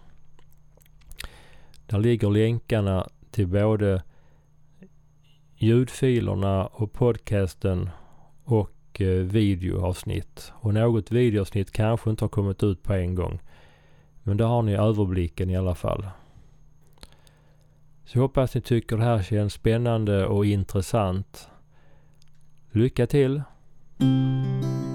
Där 1.87 1.99
ligger 1.99 2.31
länkarna 2.31 3.09
till 3.31 3.47
både 3.47 4.03
ljudfilerna 5.57 6.67
och 6.67 6.93
podcasten 6.93 7.91
och 8.45 9.01
eh, 9.01 9.09
videoavsnitt. 9.09 10.53
Och 10.55 10.75
något 10.75 11.11
videoavsnitt 11.11 11.71
kanske 11.71 12.11
inte 12.11 12.25
har 12.25 12.29
kommit 12.29 12.63
ut 12.63 12.83
på 12.83 12.93
en 12.93 13.15
gång. 13.15 13.39
Men 14.23 14.37
där 14.37 14.45
har 14.45 14.63
ni 14.63 14.75
överblicken 14.75 15.51
i 15.51 15.57
alla 15.57 15.75
fall. 15.75 16.07
Så 18.05 18.19
jag 18.19 18.23
hoppas 18.23 18.55
ni 18.55 18.61
tycker 18.61 18.97
det 18.97 19.05
här 19.05 19.23
känns 19.23 19.53
spännande 19.53 20.27
och 20.27 20.47
intressant. 20.47 21.49
Lycka 22.71 23.07
till! 23.07 23.43
Música 24.01 24.94